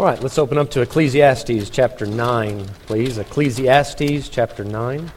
[0.00, 3.18] All right, let's open up to Ecclesiastes chapter 9, please.
[3.18, 5.12] Ecclesiastes chapter 9.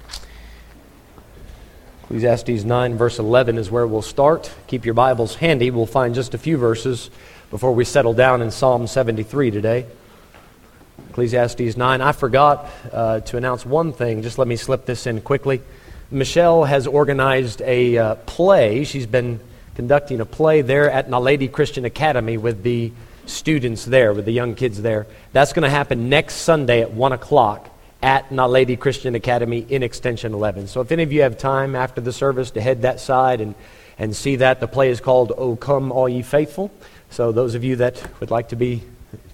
[2.03, 4.51] Ecclesiastes 9, verse 11 is where we'll start.
[4.67, 5.71] Keep your Bibles handy.
[5.71, 7.09] We'll find just a few verses
[7.49, 9.85] before we settle down in Psalm 73 today.
[11.11, 12.01] Ecclesiastes 9.
[12.01, 14.21] I forgot uh, to announce one thing.
[14.21, 15.61] Just let me slip this in quickly.
[16.11, 18.83] Michelle has organized a uh, play.
[18.83, 19.39] She's been
[19.75, 22.91] conducting a play there at Naledi Christian Academy with the
[23.25, 25.07] students there, with the young kids there.
[25.31, 27.69] That's going to happen next Sunday at 1 o'clock
[28.01, 30.67] at Naledi Christian Academy in Extension 11.
[30.67, 33.55] So if any of you have time after the service to head that side and,
[33.97, 36.69] and see that, the play is called O Come All Ye Faithful.
[37.09, 38.83] So those of you that would like to be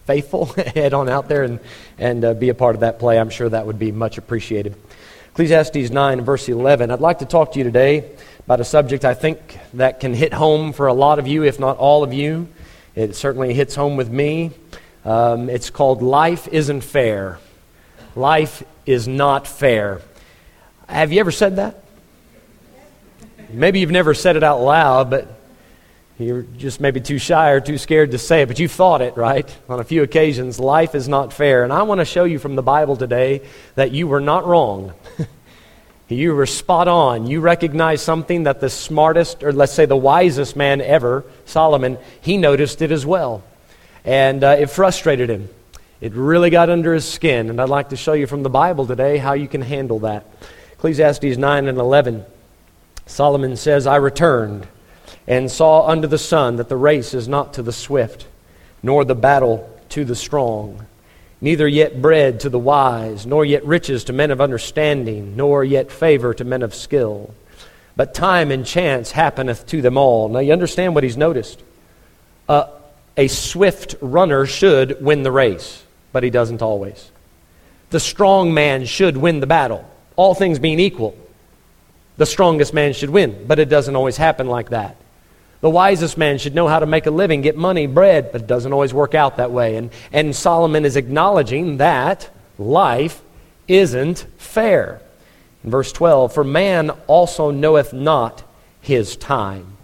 [0.05, 1.59] faithful, head on out there and,
[1.97, 3.19] and uh, be a part of that play.
[3.19, 4.75] I'm sure that would be much appreciated.
[5.31, 6.91] Ecclesiastes 9, verse 11.
[6.91, 10.33] I'd like to talk to you today about a subject I think that can hit
[10.33, 12.47] home for a lot of you, if not all of you.
[12.95, 14.51] It certainly hits home with me.
[15.05, 17.39] Um, it's called Life Isn't Fair.
[18.15, 20.01] Life is not fair.
[20.87, 21.83] Have you ever said that?
[23.49, 25.27] Maybe you've never said it out loud, but
[26.17, 29.15] you're just maybe too shy or too scared to say it, but you've thought it,
[29.15, 29.49] right?
[29.69, 31.63] On a few occasions, life is not fair.
[31.63, 33.41] And I want to show you from the Bible today
[33.75, 34.93] that you were not wrong.
[36.09, 37.27] You were spot on.
[37.27, 42.37] You recognized something that the smartest, or let's say the wisest man ever, Solomon, he
[42.37, 43.43] noticed it as well.
[44.03, 45.49] And uh, it frustrated him.
[46.01, 47.49] It really got under his skin.
[47.51, 50.25] And I'd like to show you from the Bible today how you can handle that.
[50.73, 52.25] Ecclesiastes 9 and 11.
[53.05, 54.67] Solomon says, I returned
[55.27, 58.25] and saw under the sun that the race is not to the swift,
[58.81, 60.87] nor the battle to the strong
[61.41, 65.91] neither yet bread to the wise, nor yet riches to men of understanding, nor yet
[65.91, 67.33] favor to men of skill.
[67.95, 70.29] But time and chance happeneth to them all.
[70.29, 71.61] Now you understand what he's noticed.
[72.47, 72.67] Uh,
[73.17, 77.11] a swift runner should win the race, but he doesn't always.
[77.89, 81.17] The strong man should win the battle, all things being equal.
[82.17, 84.95] The strongest man should win, but it doesn't always happen like that.
[85.61, 88.47] The wisest man should know how to make a living, get money, bread, but it
[88.47, 89.75] doesn't always work out that way.
[89.75, 93.21] And, and Solomon is acknowledging that life
[93.67, 95.01] isn't fair.
[95.63, 98.43] In verse 12, for man also knoweth not
[98.81, 99.77] his time.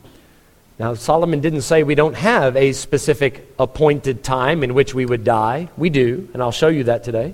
[0.80, 5.24] Now, Solomon didn't say we don't have a specific appointed time in which we would
[5.24, 5.70] die.
[5.78, 7.34] We do, and I'll show you that today.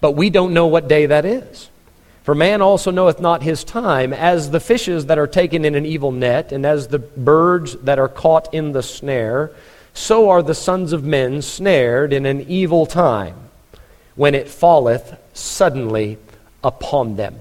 [0.00, 1.68] But we don't know what day that is.
[2.26, 5.86] For man also knoweth not his time, as the fishes that are taken in an
[5.86, 9.52] evil net, and as the birds that are caught in the snare,
[9.94, 13.36] so are the sons of men snared in an evil time,
[14.16, 16.18] when it falleth suddenly
[16.64, 17.38] upon them.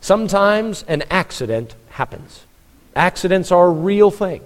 [0.00, 2.44] Sometimes an accident happens.
[2.96, 4.40] Accidents are a real thing.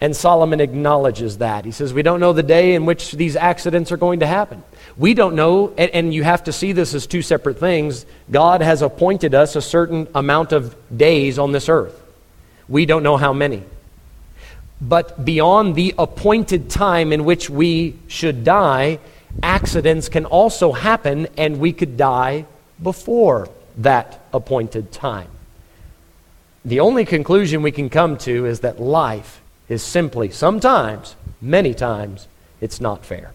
[0.00, 1.66] And Solomon acknowledges that.
[1.66, 4.62] He says, We don't know the day in which these accidents are going to happen.
[4.96, 8.06] We don't know, and, and, you have to see this as two separate things.
[8.30, 12.00] God has appointed us a certain amount of days on this earth.
[12.68, 13.62] We don't know how many.
[14.80, 19.00] But beyond the appointed time in which we should die,
[19.42, 22.46] accidents can also happen, and we could die
[22.82, 25.28] before that appointed time.
[26.64, 29.39] The only conclusion we can come to is that life
[29.70, 32.28] is simply, sometimes, many times,
[32.60, 33.32] it's not fair.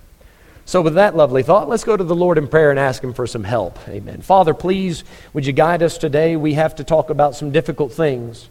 [0.65, 3.13] So, with that lovely thought, let's go to the Lord in prayer and ask Him
[3.13, 3.79] for some help.
[3.87, 4.21] Amen.
[4.21, 5.03] Father, please,
[5.33, 6.35] would you guide us today?
[6.35, 8.49] We have to talk about some difficult things.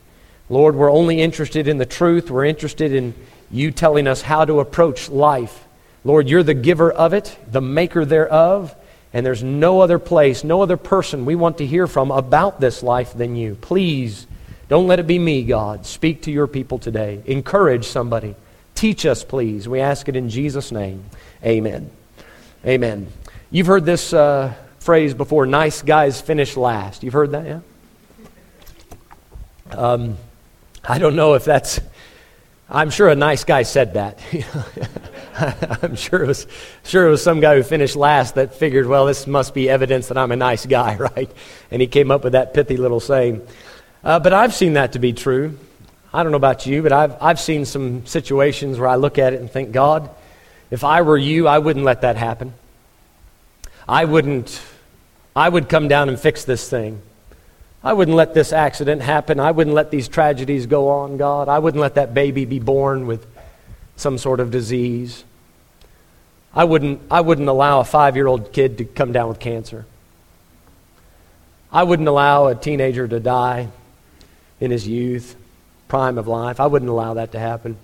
[0.48, 2.30] Lord, we're only interested in the truth.
[2.30, 3.14] We're interested in
[3.50, 5.64] you telling us how to approach life.
[6.04, 8.74] Lord, you're the giver of it, the maker thereof,
[9.12, 12.82] and there's no other place, no other person we want to hear from about this
[12.82, 13.56] life than you.
[13.56, 14.26] Please
[14.74, 15.86] don't let it be me, God.
[15.86, 17.22] Speak to your people today.
[17.26, 18.34] Encourage somebody.
[18.74, 19.68] Teach us, please.
[19.68, 21.04] We ask it in Jesus' name.
[21.44, 21.92] Amen.
[22.66, 23.06] Amen.
[23.52, 27.04] You've heard this uh, phrase before nice guys finish last.
[27.04, 27.60] You've heard that, yeah?
[29.70, 30.16] Um,
[30.82, 31.78] I don't know if that's.
[32.68, 34.18] I'm sure a nice guy said that.
[35.84, 36.48] I'm sure it was
[36.82, 40.08] sure it was some guy who finished last that figured, well, this must be evidence
[40.08, 41.30] that I'm a nice guy, right?
[41.70, 43.46] And he came up with that pithy little saying.
[44.04, 45.58] Uh, but I've seen that to be true.
[46.12, 49.32] I don't know about you, but I've, I've seen some situations where I look at
[49.32, 50.10] it and think, God,
[50.70, 52.52] if I were you, I wouldn't let that happen.
[53.88, 54.60] I wouldn't,
[55.34, 57.00] I would come down and fix this thing.
[57.82, 59.40] I wouldn't let this accident happen.
[59.40, 61.48] I wouldn't let these tragedies go on, God.
[61.48, 63.26] I wouldn't let that baby be born with
[63.96, 65.24] some sort of disease.
[66.54, 69.86] I wouldn't, I wouldn't allow a five year old kid to come down with cancer.
[71.72, 73.70] I wouldn't allow a teenager to die
[74.64, 75.36] in his youth,
[75.88, 76.60] prime of life.
[76.60, 77.76] I wouldn't allow that to happen.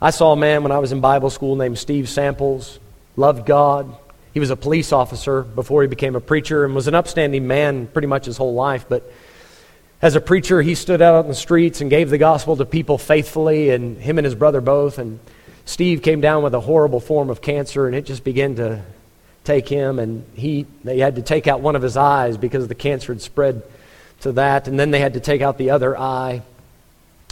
[0.00, 2.78] I saw a man when I was in Bible school named Steve Samples.
[3.16, 3.96] loved God.
[4.32, 7.88] He was a police officer before he became a preacher and was an upstanding man
[7.88, 8.86] pretty much his whole life.
[8.88, 9.10] But
[10.00, 12.98] as a preacher, he stood out on the streets and gave the gospel to people
[12.98, 14.98] faithfully, and him and his brother both.
[14.98, 15.18] And
[15.64, 18.82] Steve came down with a horrible form of cancer, and it just began to
[19.42, 19.98] take him.
[19.98, 23.20] And he, they had to take out one of his eyes because the cancer had
[23.20, 23.62] spread
[24.20, 24.68] to that.
[24.68, 26.42] And then they had to take out the other eye.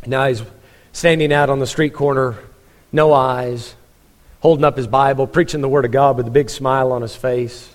[0.06, 0.42] Now he's
[0.92, 2.36] standing out on the street corner,
[2.92, 3.74] no eyes,
[4.40, 7.16] holding up his Bible, preaching the Word of God with a big smile on his
[7.16, 7.68] face.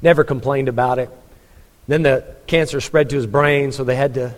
[0.00, 1.10] Never complained about it.
[1.88, 4.34] Then the cancer spread to his brain, so they had to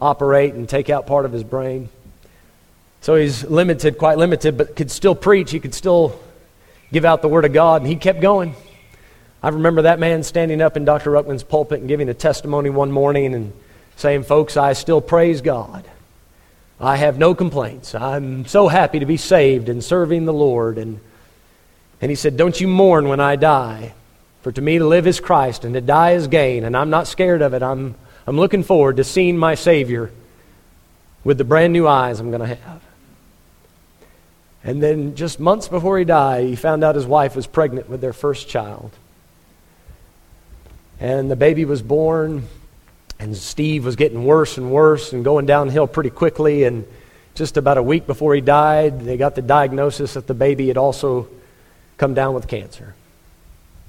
[0.00, 1.88] operate and take out part of his brain.
[3.00, 5.50] So he's limited, quite limited, but could still preach.
[5.50, 6.18] He could still
[6.92, 8.54] give out the Word of God, and he kept going.
[9.46, 11.12] I remember that man standing up in Dr.
[11.12, 13.52] Ruckman's pulpit and giving a testimony one morning and
[13.94, 15.88] saying, Folks, I still praise God.
[16.80, 17.94] I have no complaints.
[17.94, 20.78] I'm so happy to be saved and serving the Lord.
[20.78, 20.98] And,
[22.00, 23.94] and he said, Don't you mourn when I die.
[24.42, 26.64] For to me to live is Christ and to die is gain.
[26.64, 27.62] And I'm not scared of it.
[27.62, 27.94] I'm,
[28.26, 30.10] I'm looking forward to seeing my Savior
[31.22, 32.82] with the brand new eyes I'm going to have.
[34.64, 38.00] And then just months before he died, he found out his wife was pregnant with
[38.00, 38.90] their first child.
[41.00, 42.48] And the baby was born
[43.18, 46.64] and Steve was getting worse and worse and going downhill pretty quickly.
[46.64, 46.86] And
[47.34, 50.76] just about a week before he died, they got the diagnosis that the baby had
[50.76, 51.28] also
[51.96, 52.94] come down with cancer.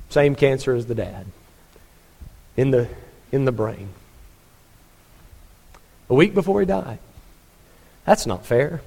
[0.10, 1.26] Same cancer as the dad
[2.56, 2.88] in the,
[3.32, 3.90] in the brain.
[6.10, 7.00] A week before he died.
[8.06, 8.82] That's not fair.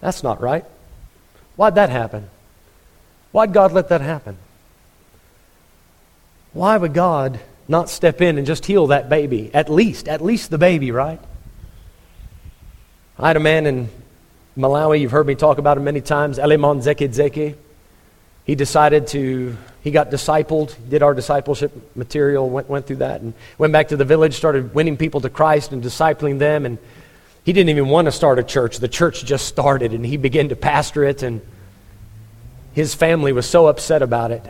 [0.00, 0.64] That's not right.
[1.56, 2.30] Why'd that happen?
[3.32, 4.38] Why'd God let that happen?
[6.56, 7.38] Why would God
[7.68, 9.50] not step in and just heal that baby?
[9.52, 11.20] At least, at least the baby, right?
[13.18, 13.90] I had a man in
[14.56, 17.58] Malawi, you've heard me talk about him many times, Elimon Zeke Zeke.
[18.44, 23.34] He decided to, he got discipled, did our discipleship material, went, went through that, and
[23.58, 26.64] went back to the village, started winning people to Christ and discipling them.
[26.64, 26.78] And
[27.44, 28.78] he didn't even want to start a church.
[28.78, 31.22] The church just started, and he began to pastor it.
[31.22, 31.42] And
[32.72, 34.42] his family was so upset about it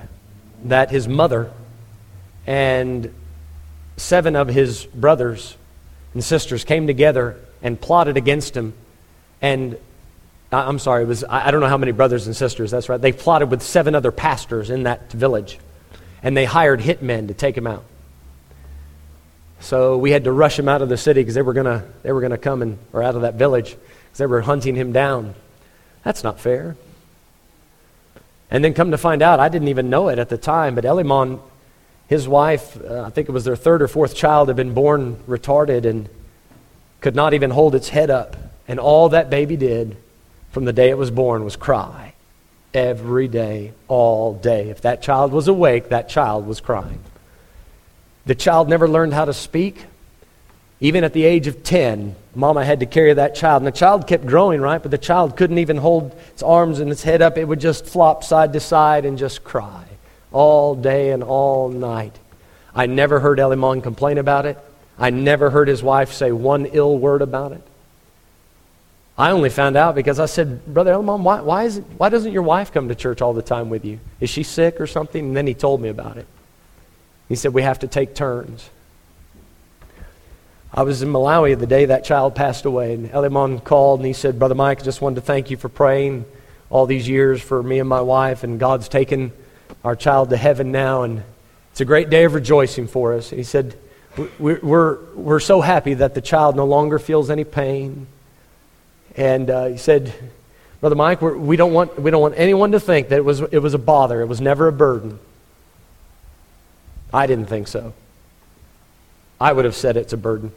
[0.66, 1.50] that his mother
[2.46, 3.12] and
[3.96, 5.56] seven of his brothers
[6.14, 8.72] and sisters came together and plotted against him.
[9.42, 9.74] And
[10.52, 13.00] uh, I'm sorry, it was, I don't know how many brothers and sisters, that's right.
[13.00, 15.58] They plotted with seven other pastors in that village.
[16.22, 17.84] And they hired hitmen to take him out.
[19.60, 21.84] So we had to rush him out of the city because they were going to
[22.02, 24.74] they were going to come and or out of that village because they were hunting
[24.74, 25.34] him down.
[26.04, 26.76] That's not fair.
[28.50, 30.84] And then come to find out, I didn't even know it at the time, but
[30.84, 31.40] Elimon
[32.08, 35.16] his wife, uh, I think it was their third or fourth child, had been born
[35.28, 36.08] retarded and
[37.00, 38.36] could not even hold its head up.
[38.68, 39.96] And all that baby did
[40.50, 42.14] from the day it was born was cry.
[42.72, 44.68] Every day, all day.
[44.70, 47.00] If that child was awake, that child was crying.
[48.26, 49.84] The child never learned how to speak.
[50.78, 53.62] Even at the age of 10, mama had to carry that child.
[53.62, 54.82] And the child kept growing, right?
[54.82, 57.38] But the child couldn't even hold its arms and its head up.
[57.38, 59.84] It would just flop side to side and just cry
[60.32, 62.18] all day and all night.
[62.74, 64.58] I never heard Elimon complain about it.
[64.98, 67.62] I never heard his wife say one ill word about it.
[69.18, 72.32] I only found out because I said, Brother Elimon, why, why, is it, why doesn't
[72.32, 73.98] your wife come to church all the time with you?
[74.20, 75.28] Is she sick or something?
[75.28, 76.26] And then he told me about it.
[77.28, 78.68] He said, We have to take turns.
[80.72, 84.12] I was in Malawi the day that child passed away, and Elimon called and he
[84.12, 86.26] said, Brother Mike, I just wanted to thank you for praying
[86.68, 89.32] all these years for me and my wife, and God's taken
[89.84, 91.22] our child to heaven now, and
[91.72, 93.30] it's a great day of rejoicing for us.
[93.30, 93.76] He said,
[94.38, 98.06] we're, we're, we're so happy that the child no longer feels any pain.
[99.16, 100.12] And uh, he said,
[100.80, 103.40] Brother Mike, we're, we, don't want, we don't want anyone to think that it was,
[103.40, 104.20] it was a bother.
[104.20, 105.18] It was never a burden.
[107.12, 107.94] I didn't think so.
[109.40, 110.52] I would have said it's a burden.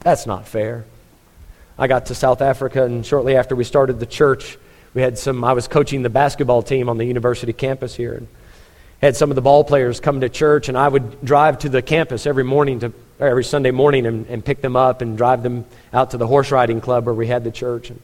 [0.00, 0.84] That's not fair.
[1.78, 4.58] I got to South Africa, and shortly after we started the church,
[4.94, 8.14] we had some, I was coaching the basketball team on the university campus here.
[8.14, 8.28] And
[9.00, 11.80] had some of the ball players come to church, and I would drive to the
[11.80, 15.64] campus every morning to, every Sunday morning and, and pick them up and drive them
[15.92, 17.90] out to the horse riding club where we had the church.
[17.90, 18.02] And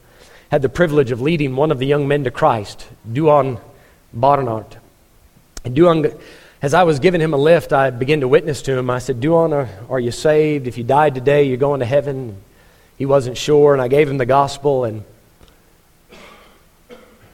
[0.50, 3.60] had the privilege of leading one of the young men to Christ, Duan
[4.14, 4.78] Barnard.
[5.64, 6.14] And
[6.62, 8.88] as I was giving him a lift, I began to witness to him.
[8.88, 10.66] I said, Duan, are, are you saved?
[10.66, 12.36] If you died today, you're going to heaven.
[12.96, 15.02] He wasn't sure, and I gave him the gospel, and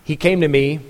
[0.04, 0.80] he came to me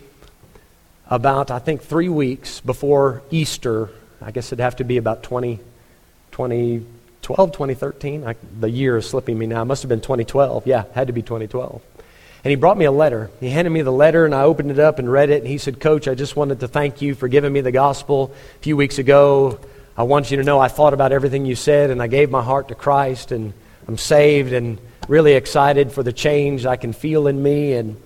[1.09, 3.90] about, I think, three weeks before Easter.
[4.21, 5.59] I guess it'd have to be about 20,
[6.31, 8.26] 2012, 2013.
[8.26, 9.62] I, the year is slipping me now.
[9.62, 10.66] It must have been 2012.
[10.66, 11.83] Yeah, had to be 2012.
[12.45, 13.31] And he brought me a letter.
[13.38, 15.42] He handed me the letter, and I opened it up and read it.
[15.42, 18.33] And he said, Coach, I just wanted to thank you for giving me the gospel
[18.57, 19.61] a few weeks ago.
[19.97, 22.42] I want you to know I thought about everything you said, and I gave my
[22.42, 23.52] heart to Christ, and
[23.87, 27.75] I'm saved and really excited for the change I can feel in me.
[27.75, 27.97] And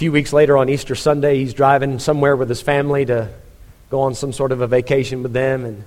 [0.00, 3.28] few weeks later on Easter Sunday, he's driving somewhere with his family to
[3.90, 5.84] go on some sort of a vacation with them, and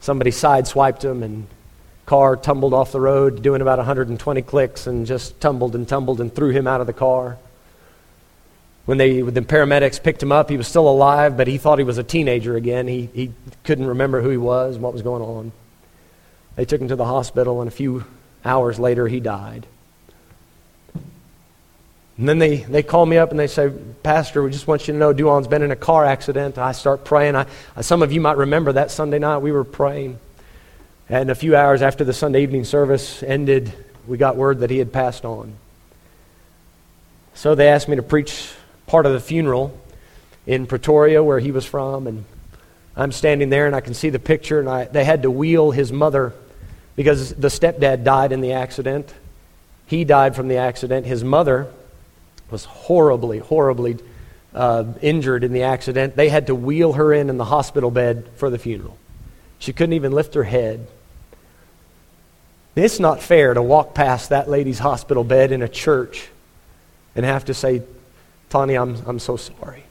[0.00, 1.46] somebody sideswiped him, and
[2.04, 6.34] car tumbled off the road doing about 120 clicks and just tumbled and tumbled and
[6.34, 7.38] threw him out of the car.
[8.84, 11.78] When, they, when the paramedics picked him up, he was still alive, but he thought
[11.78, 12.86] he was a teenager again.
[12.86, 15.52] He, he couldn't remember who he was and what was going on.
[16.56, 18.04] They took him to the hospital, and a few
[18.44, 19.66] hours later, he died.
[22.16, 24.92] And then they, they call me up and they say, Pastor, we just want you
[24.92, 26.58] to know Duan's been in a car accident.
[26.58, 27.34] I start praying.
[27.34, 27.46] I,
[27.80, 30.18] some of you might remember that Sunday night we were praying.
[31.08, 33.72] And a few hours after the Sunday evening service ended,
[34.06, 35.54] we got word that he had passed on.
[37.34, 38.52] So they asked me to preach
[38.86, 39.76] part of the funeral
[40.46, 42.06] in Pretoria, where he was from.
[42.06, 42.24] And
[42.96, 44.60] I'm standing there and I can see the picture.
[44.60, 46.32] And I, they had to wheel his mother
[46.94, 49.12] because the stepdad died in the accident.
[49.86, 51.06] He died from the accident.
[51.06, 51.68] His mother
[52.54, 53.98] was horribly, horribly
[54.54, 56.14] uh, injured in the accident.
[56.14, 58.96] They had to wheel her in in the hospital bed for the funeral.
[59.58, 60.86] She couldn't even lift her head.
[62.76, 66.28] It's not fair to walk past that lady's hospital bed in a church
[67.16, 67.82] and have to say,
[68.50, 69.82] Tanya, I'm, I'm so sorry.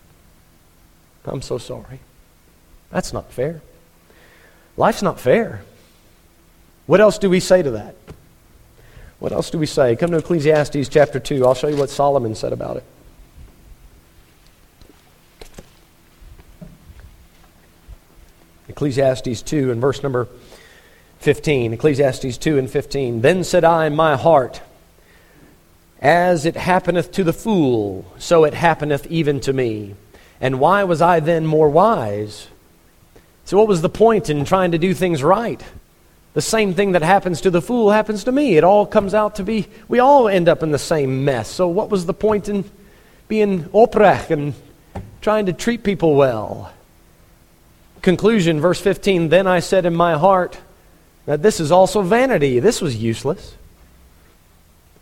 [1.25, 2.00] I'm so sorry.
[2.91, 3.62] That's not fair.
[4.77, 5.63] Life's not fair.
[6.86, 7.96] What else do we say to that?
[9.24, 9.96] What else do we say?
[9.96, 11.46] Come to Ecclesiastes chapter 2.
[11.46, 12.84] I'll show you what Solomon said about it.
[18.68, 20.27] Ecclesiastes 2 and verse number
[21.20, 21.72] 15.
[21.72, 23.22] Ecclesiastes 2 and 15.
[23.22, 24.60] Then said I in my heart,
[26.01, 29.96] As it happeneth to the fool, so it happeneth even to me.
[30.42, 32.50] And why was I then more wise?
[33.46, 35.63] So, what was the point in trying to do things right?
[36.33, 38.57] The same thing that happens to the fool happens to me.
[38.57, 41.47] It all comes out to be, we all end up in the same mess.
[41.47, 42.65] So, what was the point in
[43.27, 44.55] being oprech and
[45.21, 46.73] trying to treat people well?
[48.01, 50.59] Conclusion, verse 15 Then I said in my heart
[51.25, 52.59] that this is also vanity.
[52.59, 53.55] This was useless.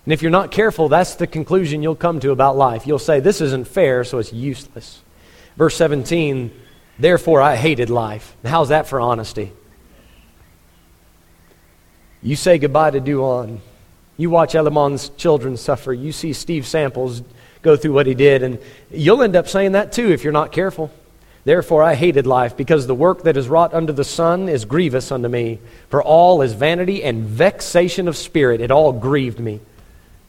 [0.06, 2.86] And if you're not careful, that's the conclusion you'll come to about life.
[2.86, 5.02] You'll say, This isn't fair, so it's useless.
[5.56, 6.52] Verse 17
[7.00, 8.36] Therefore I hated life.
[8.44, 9.54] how's that for honesty?
[12.24, 13.60] You say goodbye to Duan.
[14.18, 15.94] You watch Elimon's children suffer.
[15.94, 17.24] You see Steve Samples
[17.62, 18.60] go through what he did, and
[18.92, 20.92] you'll end up saying that too if you're not careful.
[21.44, 25.12] Therefore I hated life, because the work that is wrought under the sun is grievous
[25.12, 25.60] unto me.
[25.90, 28.62] For all is vanity and vexation of spirit.
[28.62, 29.60] It all grieved me.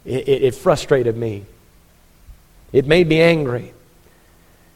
[0.06, 1.44] It, it, it frustrated me.
[2.72, 3.74] It made me angry.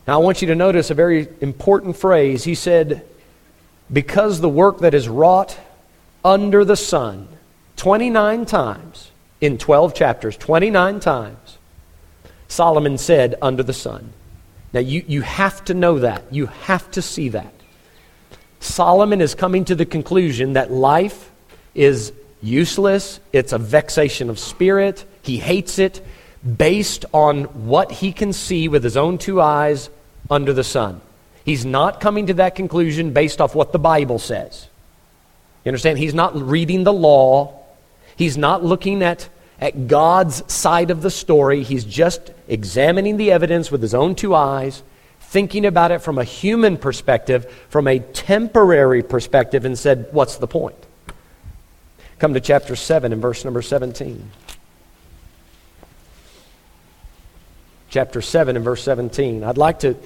[0.07, 2.45] Now I want you to notice a very important phrase.
[2.45, 3.03] He said,
[3.91, 5.59] Because the work that is wrought
[6.26, 7.28] under the sun,
[7.76, 11.59] 29 times in 12 chapters, 29 times,
[12.49, 14.12] Solomon said, Under the sun.
[14.73, 16.25] Now, you, you have to know that.
[16.33, 17.54] You have to see that.
[18.59, 21.30] Solomon is coming to the conclusion that life
[21.76, 26.04] is useless, it's a vexation of spirit, he hates it,
[26.56, 29.90] based on what he can see with his own two eyes
[30.28, 31.00] under the sun.
[31.45, 34.66] He's not coming to that conclusion based off what the Bible says.
[35.67, 35.99] You understand?
[35.99, 37.61] He's not reading the law.
[38.15, 39.29] He's not looking at
[39.61, 41.65] at God's side of the story.
[41.65, 44.85] He's just examining the evidence with his own two eyes,
[45.19, 50.47] thinking about it from a human perspective, from a temporary perspective, and said, What's the
[50.47, 50.77] point?
[52.21, 54.31] Come to chapter 7 and verse number 17.
[57.91, 59.43] Chapter 7 and verse 17.
[59.43, 59.97] I'd like to,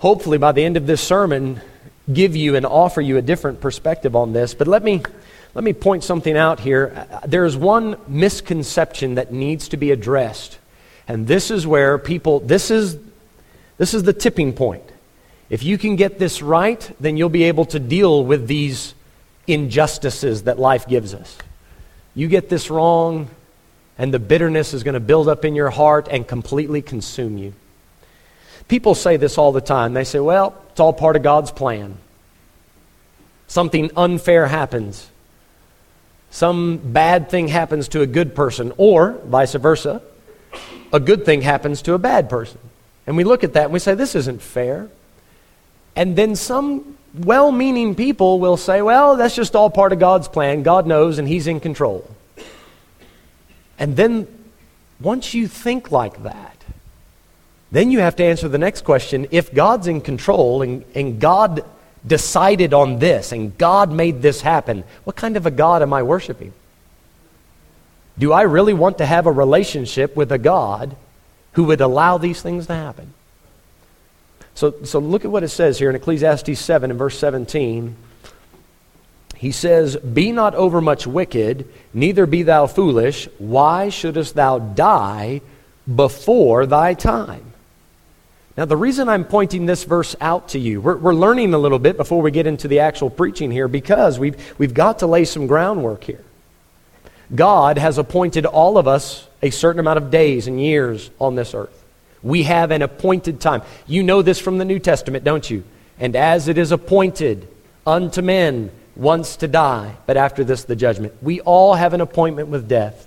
[0.00, 1.62] hopefully, by the end of this sermon,
[2.12, 5.02] give you and offer you a different perspective on this, but let me
[5.54, 7.06] let me point something out here.
[7.26, 10.58] There is one misconception that needs to be addressed.
[11.08, 12.98] And this is where people, this is,
[13.78, 14.84] this is the tipping point.
[15.48, 18.94] If you can get this right, then you'll be able to deal with these
[19.46, 21.36] injustices that life gives us.
[22.14, 23.28] You get this wrong,
[23.96, 27.54] and the bitterness is going to build up in your heart and completely consume you.
[28.68, 29.94] People say this all the time.
[29.94, 31.96] They say, well, it's all part of God's plan.
[33.46, 35.08] Something unfair happens
[36.30, 40.02] some bad thing happens to a good person, or vice versa,
[40.92, 42.58] a good thing happens to a bad person.
[43.06, 44.88] And we look at that and we say, this isn't fair.
[45.96, 50.28] And then some well meaning people will say, well, that's just all part of God's
[50.28, 50.62] plan.
[50.62, 52.08] God knows and He's in control.
[53.78, 54.26] And then
[55.00, 56.57] once you think like that,
[57.70, 59.26] then you have to answer the next question.
[59.30, 61.64] If God's in control and, and God
[62.06, 66.02] decided on this and God made this happen, what kind of a God am I
[66.02, 66.52] worshiping?
[68.18, 70.96] Do I really want to have a relationship with a God
[71.52, 73.12] who would allow these things to happen?
[74.54, 77.94] So, so look at what it says here in Ecclesiastes 7 and verse 17.
[79.36, 83.28] He says, Be not overmuch wicked, neither be thou foolish.
[83.38, 85.42] Why shouldest thou die
[85.94, 87.47] before thy time?
[88.58, 91.78] Now, the reason I'm pointing this verse out to you, we're, we're learning a little
[91.78, 95.26] bit before we get into the actual preaching here because we've, we've got to lay
[95.26, 96.24] some groundwork here.
[97.32, 101.54] God has appointed all of us a certain amount of days and years on this
[101.54, 101.84] earth.
[102.20, 103.62] We have an appointed time.
[103.86, 105.62] You know this from the New Testament, don't you?
[106.00, 107.46] And as it is appointed
[107.86, 111.14] unto men once to die, but after this the judgment.
[111.22, 113.06] We all have an appointment with death.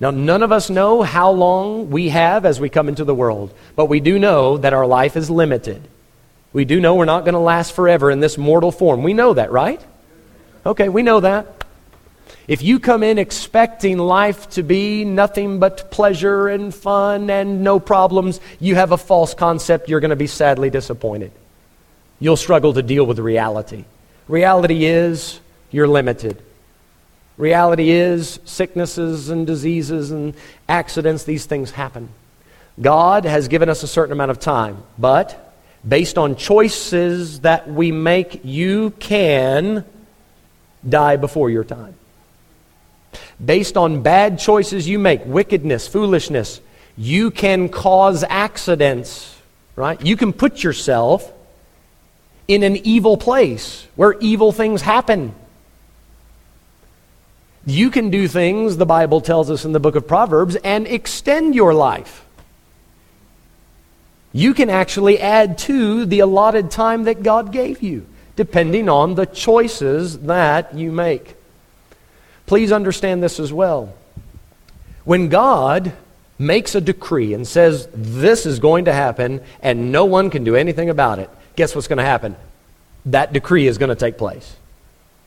[0.00, 3.54] Now, none of us know how long we have as we come into the world,
[3.76, 5.82] but we do know that our life is limited.
[6.52, 9.02] We do know we're not going to last forever in this mortal form.
[9.02, 9.80] We know that, right?
[10.66, 11.64] Okay, we know that.
[12.46, 17.80] If you come in expecting life to be nothing but pleasure and fun and no
[17.80, 19.88] problems, you have a false concept.
[19.88, 21.32] You're going to be sadly disappointed.
[22.20, 23.84] You'll struggle to deal with reality.
[24.28, 26.40] Reality is you're limited.
[27.36, 30.34] Reality is sicknesses and diseases and
[30.68, 32.08] accidents, these things happen.
[32.80, 35.54] God has given us a certain amount of time, but
[35.86, 39.84] based on choices that we make, you can
[40.88, 41.94] die before your time.
[43.44, 46.60] Based on bad choices you make, wickedness, foolishness,
[46.96, 49.36] you can cause accidents,
[49.76, 50.00] right?
[50.04, 51.32] You can put yourself
[52.46, 55.34] in an evil place where evil things happen.
[57.66, 61.54] You can do things, the Bible tells us in the book of Proverbs, and extend
[61.54, 62.24] your life.
[64.32, 68.04] You can actually add to the allotted time that God gave you,
[68.36, 71.36] depending on the choices that you make.
[72.46, 73.94] Please understand this as well.
[75.04, 75.92] When God
[76.38, 80.56] makes a decree and says, This is going to happen, and no one can do
[80.56, 82.36] anything about it, guess what's going to happen?
[83.06, 84.56] That decree is going to take place.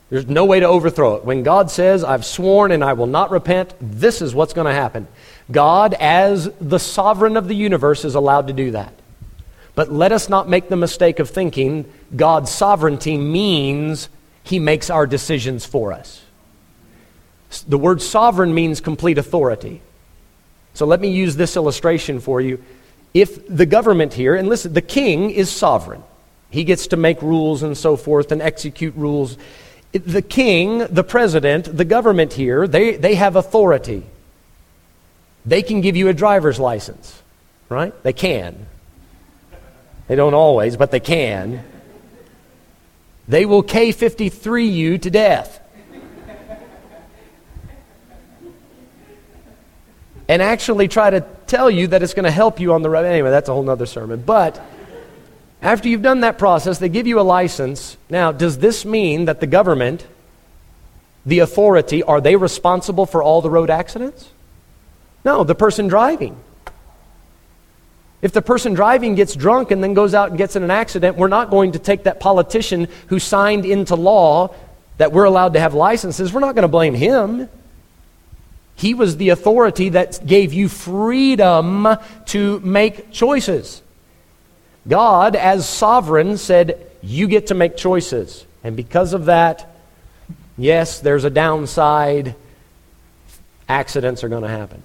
[0.09, 1.25] There's no way to overthrow it.
[1.25, 4.73] When God says, I've sworn and I will not repent, this is what's going to
[4.73, 5.07] happen.
[5.51, 8.93] God, as the sovereign of the universe, is allowed to do that.
[9.75, 14.09] But let us not make the mistake of thinking God's sovereignty means
[14.43, 16.23] he makes our decisions for us.
[17.67, 19.81] The word sovereign means complete authority.
[20.73, 22.63] So let me use this illustration for you.
[23.13, 26.03] If the government here, and listen, the king is sovereign,
[26.49, 29.37] he gets to make rules and so forth and execute rules
[29.91, 34.03] the king, the president, the government here, they, they have authority.
[35.45, 37.21] They can give you a driver's license,
[37.69, 37.93] right?
[38.03, 38.67] They can.
[40.07, 41.63] They don't always, but they can.
[43.27, 45.61] They will K 53 you to death.
[50.29, 53.05] and actually try to tell you that it's going to help you on the road.
[53.05, 54.21] Anyway, that's a whole other sermon.
[54.25, 54.61] But
[55.61, 57.97] after you've done that process, they give you a license.
[58.09, 60.05] Now, does this mean that the government,
[61.25, 64.29] the authority, are they responsible for all the road accidents?
[65.25, 66.39] No, the person driving.
[68.21, 71.17] If the person driving gets drunk and then goes out and gets in an accident,
[71.17, 74.55] we're not going to take that politician who signed into law
[74.97, 77.49] that we're allowed to have licenses, we're not going to blame him.
[78.75, 81.87] He was the authority that gave you freedom
[82.27, 83.81] to make choices.
[84.87, 88.45] God, as sovereign, said, You get to make choices.
[88.63, 89.75] And because of that,
[90.57, 92.35] yes, there's a downside.
[93.69, 94.81] Accidents are going to happen.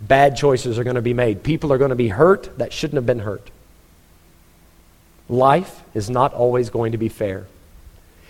[0.00, 1.42] Bad choices are going to be made.
[1.42, 3.50] People are going to be hurt that shouldn't have been hurt.
[5.28, 7.46] Life is not always going to be fair.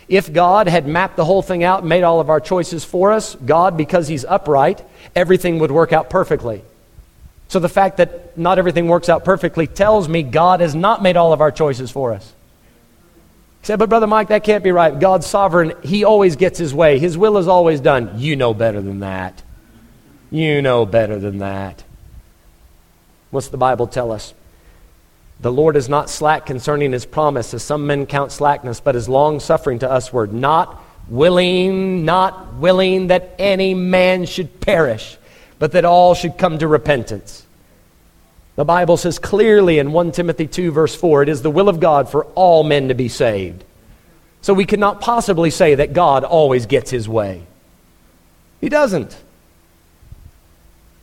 [0.09, 3.13] If God had mapped the whole thing out and made all of our choices for
[3.13, 4.85] us, God, because He's upright,
[5.17, 6.63] everything would work out perfectly.
[7.53, 11.19] So the fact that not everything works out perfectly tells me God has not made
[11.19, 12.33] all of our choices for us.
[13.61, 14.99] He said, But Brother Mike, that can't be right.
[14.99, 15.75] God's sovereign.
[15.83, 16.99] He always gets his way.
[16.99, 18.19] His will is always done.
[18.19, 19.43] You know better than that.
[20.31, 21.85] You know better than that.
[23.31, 24.33] What's the Bible tell us?
[25.41, 29.11] The Lord is not slack concerning his promise, as some men count slackness, but is
[29.11, 35.19] long suffering to usward, not willing, not willing that any man should perish
[35.63, 37.47] but that all should come to repentance.
[38.57, 41.79] The Bible says clearly in 1 Timothy 2, verse 4, it is the will of
[41.79, 43.63] God for all men to be saved.
[44.41, 47.45] So we cannot possibly say that God always gets his way.
[48.61, 49.17] He doesn't.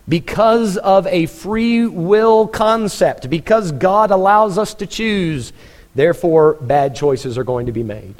[0.10, 5.54] because of a free will concept, because God allows us to choose,
[5.93, 8.15] therefore bad choices are going to be made.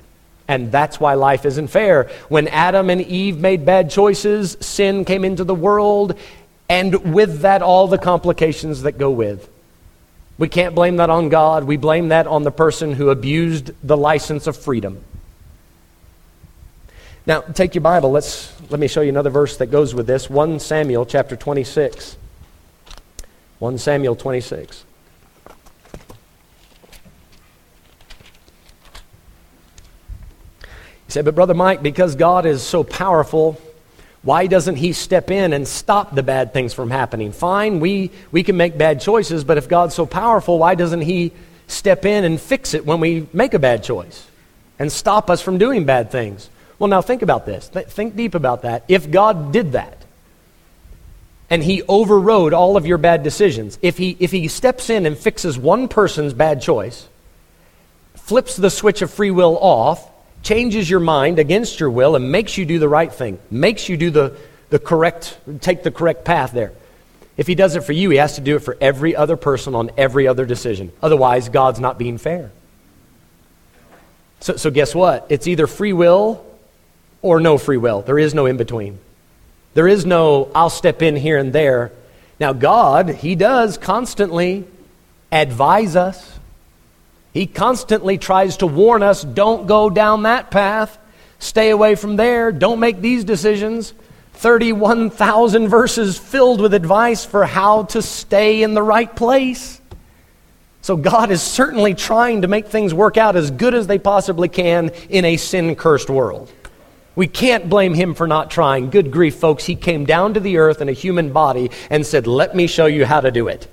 [0.50, 2.10] And that's why life isn't fair.
[2.28, 6.18] When Adam and Eve made bad choices, sin came into the world,
[6.68, 9.48] and with that, all the complications that go with.
[10.40, 11.66] We can't blame that on God.
[11.66, 15.04] We blame that on the person who abused the license of freedom.
[17.28, 18.10] Now, take your Bible.
[18.10, 22.18] Let's, let me show you another verse that goes with this 1 Samuel chapter 26.
[23.60, 24.84] 1 Samuel 26.
[31.10, 33.60] He said, But Brother Mike, because God is so powerful,
[34.22, 37.32] why doesn't He step in and stop the bad things from happening?
[37.32, 41.32] Fine, we, we can make bad choices, but if God's so powerful, why doesn't He
[41.66, 44.28] step in and fix it when we make a bad choice
[44.78, 46.48] and stop us from doing bad things?
[46.78, 47.70] Well, now think about this.
[47.70, 48.84] Th- think deep about that.
[48.88, 50.06] If God did that,
[51.50, 53.80] and he overrode all of your bad decisions.
[53.82, 57.08] If he, if he steps in and fixes one person's bad choice,
[58.14, 60.08] flips the switch of free will off,
[60.44, 63.98] changes your mind against your will and makes you do the right thing, makes you
[63.98, 64.38] do the,
[64.70, 66.72] the correct, take the correct path there.
[67.38, 69.74] If he does it for you, he has to do it for every other person
[69.76, 70.92] on every other decision.
[71.02, 72.52] Otherwise, God's not being fair.
[74.42, 75.28] So, so guess what?
[75.30, 76.46] It's either free will
[77.22, 78.02] or no free will.
[78.02, 79.00] There is no in between.
[79.74, 81.92] There is no, I'll step in here and there.
[82.40, 84.66] Now, God, He does constantly
[85.32, 86.39] advise us
[87.34, 90.98] he constantly tries to warn us don't go down that path,
[91.40, 93.94] stay away from there, don't make these decisions.
[94.34, 99.82] 31,000 verses filled with advice for how to stay in the right place.
[100.82, 104.48] So God is certainly trying to make things work out as good as they possibly
[104.48, 106.52] can in a sin cursed world.
[107.16, 108.92] We can't blame him for not trying.
[108.92, 109.66] Good grief, folks.
[109.66, 112.86] He came down to the earth in a human body and said, Let me show
[112.86, 113.68] you how to do it.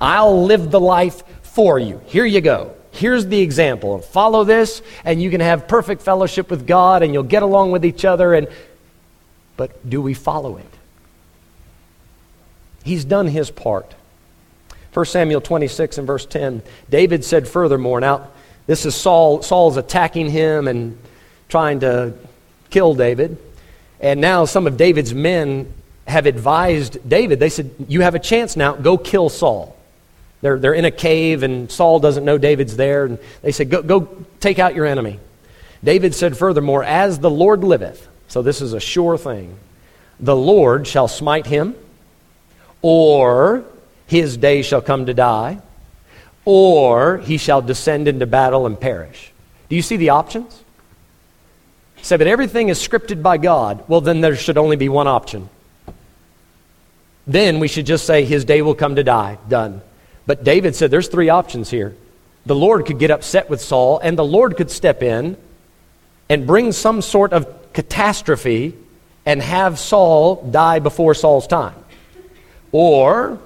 [0.00, 1.22] I'll live the life
[1.54, 2.00] for you.
[2.06, 2.74] Here you go.
[2.90, 4.00] Here's the example.
[4.00, 7.84] Follow this, and you can have perfect fellowship with God, and you'll get along with
[7.84, 8.34] each other.
[8.34, 8.48] And,
[9.56, 10.66] but do we follow it?
[12.82, 13.94] He's done his part.
[14.92, 16.62] 1 Samuel 26 and verse 10.
[16.90, 18.28] David said furthermore, now
[18.66, 20.98] this is Saul, Saul's attacking him and
[21.48, 22.14] trying to
[22.70, 23.38] kill David.
[24.00, 25.72] And now some of David's men
[26.06, 27.40] have advised David.
[27.40, 29.76] They said, You have a chance now, go kill Saul.
[30.44, 33.06] They're, they're in a cave, and Saul doesn't know David's there.
[33.06, 35.18] And they said, go, go take out your enemy.
[35.82, 39.56] David said, furthermore, As the Lord liveth, so this is a sure thing,
[40.20, 41.74] the Lord shall smite him,
[42.82, 43.64] or
[44.06, 45.60] his day shall come to die,
[46.44, 49.32] or he shall descend into battle and perish.
[49.70, 50.62] Do you see the options?
[52.02, 53.82] Say, but everything is scripted by God.
[53.88, 55.48] Well, then there should only be one option.
[57.26, 59.38] Then we should just say, His day will come to die.
[59.48, 59.80] Done.
[60.26, 61.94] But David said there's three options here.
[62.46, 65.36] The Lord could get upset with Saul, and the Lord could step in
[66.28, 68.74] and bring some sort of catastrophe
[69.26, 71.74] and have Saul die before Saul's time.
[72.72, 73.38] Or,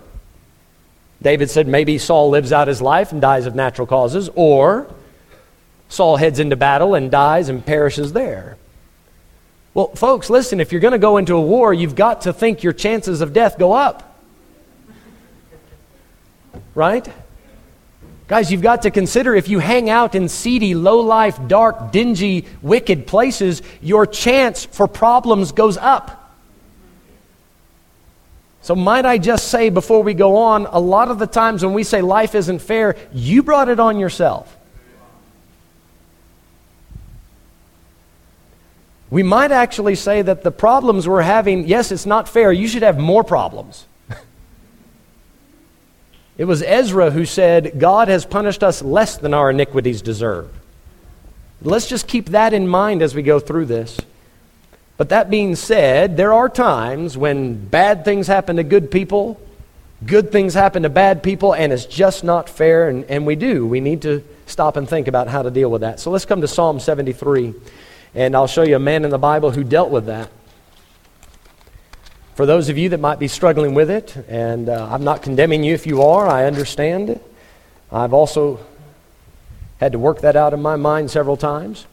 [1.22, 4.92] David said maybe Saul lives out his life and dies of natural causes, or
[5.88, 8.56] Saul heads into battle and dies and perishes there.
[9.74, 12.62] Well, folks, listen, if you're going to go into a war, you've got to think
[12.62, 14.08] your chances of death go up
[16.74, 17.08] right?
[18.28, 22.44] Guys, you've got to consider if you hang out in seedy, low life, dark, dingy,
[22.60, 26.36] wicked places, your chance for problems goes up.
[28.60, 31.72] So, might I just say before we go on, a lot of the times when
[31.72, 34.54] we say life isn't fair, you brought it on yourself.
[39.08, 42.52] We might actually say that the problems we're having, yes, it's not fair.
[42.52, 43.86] You should have more problems.
[46.38, 50.48] It was Ezra who said, God has punished us less than our iniquities deserve.
[51.60, 53.98] Let's just keep that in mind as we go through this.
[54.96, 59.40] But that being said, there are times when bad things happen to good people,
[60.06, 63.66] good things happen to bad people, and it's just not fair, and, and we do.
[63.66, 65.98] We need to stop and think about how to deal with that.
[65.98, 67.54] So let's come to Psalm 73,
[68.14, 70.30] and I'll show you a man in the Bible who dealt with that.
[72.38, 75.64] For those of you that might be struggling with it, and uh, I'm not condemning
[75.64, 77.20] you if you are, I understand it.
[77.90, 78.60] I've also
[79.80, 81.84] had to work that out in my mind several times.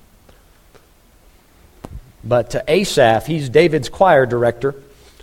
[2.24, 4.76] But uh, Asaph, he's David's choir director,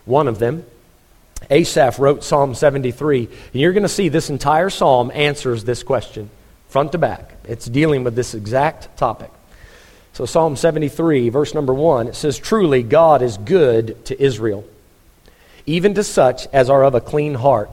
[0.06, 0.64] one of them.
[1.50, 3.26] Asaph wrote Psalm 73.
[3.26, 6.30] And you're going to see this entire psalm answers this question,
[6.66, 7.36] front to back.
[7.44, 9.30] It's dealing with this exact topic.
[10.14, 14.64] So, Psalm 73, verse number 1, it says, Truly God is good to Israel
[15.66, 17.70] even to such as are of a clean heart.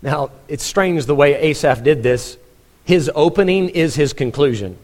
[0.00, 2.36] Now, it's strange the way Asaph did this.
[2.84, 4.76] His opening is his conclusion.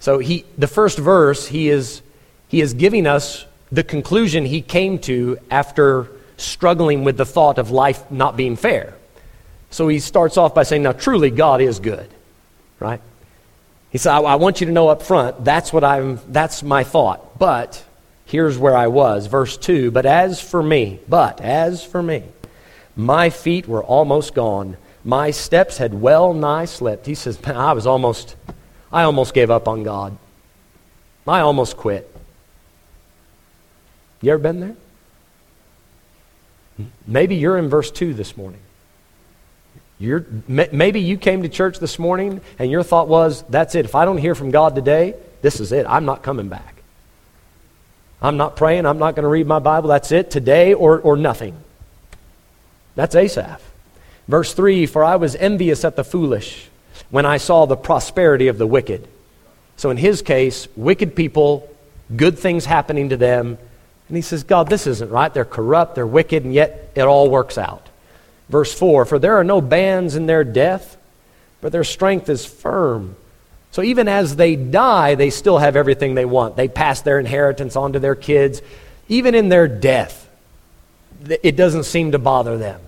[0.00, 2.02] So he, the first verse, he is,
[2.48, 7.70] he is giving us the conclusion he came to after struggling with the thought of
[7.70, 8.94] life not being fair.
[9.70, 12.08] So he starts off by saying, Now, truly, God is good,
[12.78, 13.00] right?
[13.90, 16.84] He said, I, I want you to know up front, that's what I'm, that's my
[16.84, 17.38] thought.
[17.38, 17.82] But
[18.26, 19.26] here's where I was.
[19.26, 22.24] Verse 2 But as for me, but as for me,
[22.94, 24.76] my feet were almost gone.
[25.02, 27.06] My steps had well nigh slipped.
[27.06, 28.36] He says, I was almost,
[28.92, 30.18] I almost gave up on God.
[31.26, 32.12] I almost quit.
[34.20, 34.76] You ever been there?
[37.06, 38.60] Maybe you're in verse 2 this morning.
[39.98, 43.84] You're, maybe you came to church this morning and your thought was, that's it.
[43.86, 45.86] If I don't hear from God today, this is it.
[45.88, 46.75] I'm not coming back.
[48.20, 48.86] I'm not praying.
[48.86, 49.88] I'm not going to read my Bible.
[49.88, 50.30] That's it.
[50.30, 51.56] Today or, or nothing.
[52.94, 53.60] That's Asaph.
[54.26, 56.68] Verse 3 For I was envious at the foolish
[57.10, 59.06] when I saw the prosperity of the wicked.
[59.76, 61.68] So in his case, wicked people,
[62.14, 63.58] good things happening to them.
[64.08, 65.32] And he says, God, this isn't right.
[65.32, 67.88] They're corrupt, they're wicked, and yet it all works out.
[68.48, 70.96] Verse 4 For there are no bands in their death,
[71.60, 73.16] but their strength is firm.
[73.70, 76.56] So even as they die, they still have everything they want.
[76.56, 78.62] They pass their inheritance on to their kids.
[79.08, 80.28] Even in their death,
[81.28, 82.80] it doesn't seem to bother them.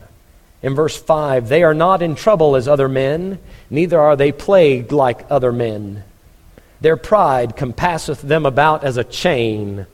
[0.62, 3.38] In verse 5, they are not in trouble as other men,
[3.71, 6.03] neither are they plagued like other men.
[6.81, 9.87] Their pride compasseth them about as a chain,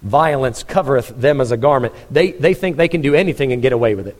[0.00, 1.94] violence covereth them as a garment.
[2.10, 4.16] They, they think they can do anything and get away with it.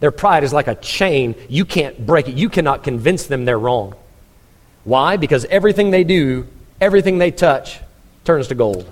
[0.00, 1.34] Their pride is like a chain.
[1.48, 2.34] You can't break it.
[2.34, 3.94] You cannot convince them they're wrong.
[4.86, 5.16] Why?
[5.16, 6.46] Because everything they do,
[6.80, 7.80] everything they touch,
[8.24, 8.90] turns to gold.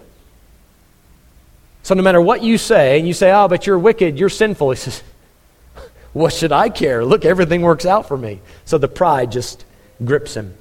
[1.84, 4.70] So no matter what you say, and you say, oh, but you're wicked, you're sinful,
[4.72, 5.02] he says,
[6.12, 7.04] what should I care?
[7.04, 8.40] Look, everything works out for me.
[8.64, 9.64] So the pride just
[10.04, 10.54] grips him.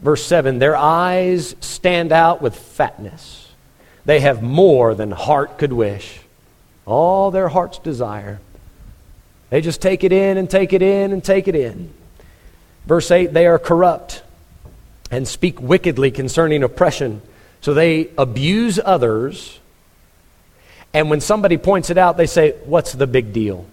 [0.00, 3.48] Verse 7 Their eyes stand out with fatness.
[4.04, 6.20] They have more than heart could wish.
[6.84, 8.40] All their heart's desire.
[9.48, 11.94] They just take it in and take it in and take it in.
[12.84, 14.22] Verse 8 They are corrupt
[15.10, 17.22] and speak wickedly concerning oppression.
[17.60, 19.58] So they abuse others.
[20.94, 23.66] And when somebody points it out, they say, What's the big deal?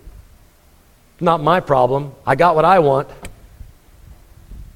[1.19, 2.13] Not my problem.
[2.25, 3.07] I got what I want.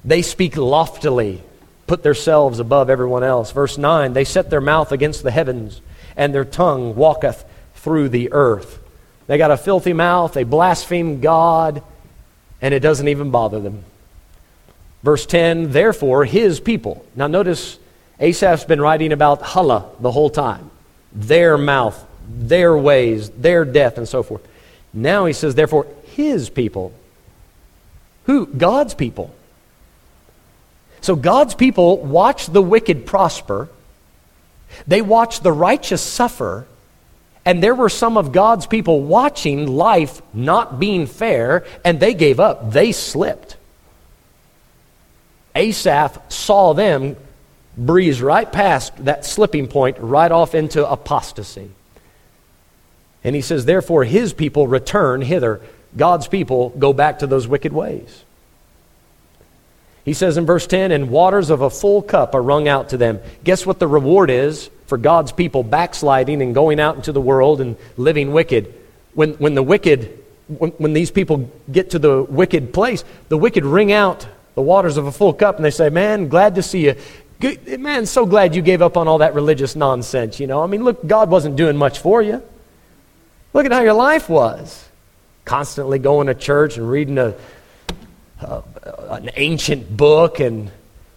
[0.04, 1.42] They speak loftily,
[1.86, 3.52] put themselves above everyone else.
[3.52, 5.80] Verse 9 They set their mouth against the heavens,
[6.16, 7.44] and their tongue walketh
[7.76, 8.78] through the earth.
[9.26, 11.82] They got a filthy mouth, they blaspheme God,
[12.60, 13.84] and it doesn't even bother them.
[15.02, 17.04] Verse 10 Therefore, his people.
[17.16, 17.78] Now, notice
[18.20, 20.70] Asaph's been writing about Hala the whole time
[21.14, 24.46] their mouth, their ways, their death, and so forth.
[24.94, 26.92] Now he says, Therefore, his people.
[28.24, 28.46] Who?
[28.46, 29.34] God's people.
[31.00, 33.68] So God's people watch the wicked prosper,
[34.86, 36.66] they watch the righteous suffer,
[37.44, 42.38] and there were some of God's people watching life not being fair, and they gave
[42.38, 42.70] up.
[42.70, 43.56] They slipped.
[45.54, 47.16] Asaph saw them
[47.76, 51.70] breeze right past that slipping point, right off into apostasy.
[53.24, 55.60] And he says, Therefore, his people return hither.
[55.96, 58.24] God's people go back to those wicked ways.
[60.04, 62.96] He says in verse 10, And waters of a full cup are wrung out to
[62.96, 63.20] them.
[63.44, 67.60] Guess what the reward is for God's people backsliding and going out into the world
[67.60, 68.74] and living wicked?
[69.14, 73.92] When, when the wicked, when, these people get to the wicked place, the wicked wring
[73.92, 76.96] out the waters of a full cup and they say, Man, glad to see you.
[77.40, 80.62] Good, man, so glad you gave up on all that religious nonsense, you know.
[80.62, 82.40] I mean, look, God wasn't doing much for you.
[83.52, 84.88] Look at how your life was.
[85.44, 87.34] Constantly going to church and reading a,
[88.40, 88.62] a
[89.10, 90.70] an ancient book and,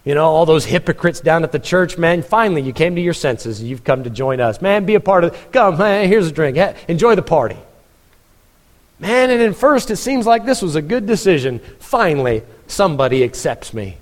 [0.04, 2.22] you know, all those hypocrites down at the church, man.
[2.22, 4.60] Finally, you came to your senses you've come to join us.
[4.60, 5.52] Man, be a part of it.
[5.52, 6.56] Come, man, here's a drink.
[6.88, 7.56] Enjoy the party.
[8.98, 11.60] Man, and at first it seems like this was a good decision.
[11.78, 13.96] Finally, somebody accepts me.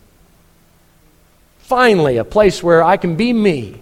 [1.59, 3.81] Finally, a place where I can be me.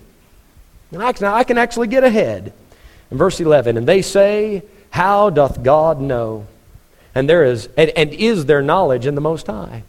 [0.92, 2.52] And I can, I can actually get ahead.
[3.10, 6.46] In verse 11, and they say, How doth God know?
[7.14, 9.84] And there is, and, and is there knowledge in the Most High?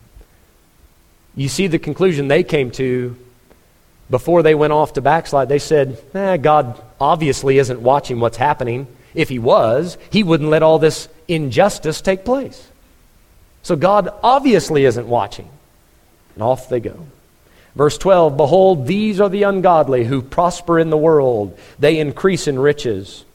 [1.35, 3.17] You see the conclusion they came to
[4.09, 5.49] before they went off to backslide.
[5.49, 8.87] They said, eh, God obviously isn't watching what's happening.
[9.13, 12.67] If he was, he wouldn't let all this injustice take place.
[13.63, 15.49] So God obviously isn't watching.
[16.35, 17.07] And off they go.
[17.75, 22.59] Verse 12 Behold, these are the ungodly who prosper in the world, they increase in
[22.59, 23.25] riches.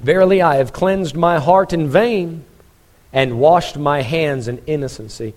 [0.00, 2.44] Verily, I have cleansed my heart in vain
[3.12, 5.34] and washed my hands in innocency.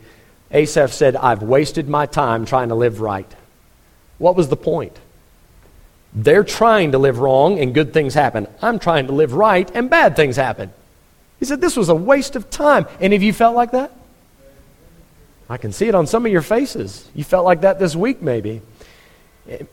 [0.51, 3.31] Asaph said, I've wasted my time trying to live right.
[4.17, 4.97] What was the point?
[6.13, 8.47] They're trying to live wrong and good things happen.
[8.61, 10.71] I'm trying to live right and bad things happen.
[11.45, 12.87] He said, This was a waste of time.
[12.99, 13.91] Any of you felt like that?
[15.47, 17.07] I can see it on some of your faces.
[17.13, 18.63] You felt like that this week, maybe.
[19.47, 19.67] I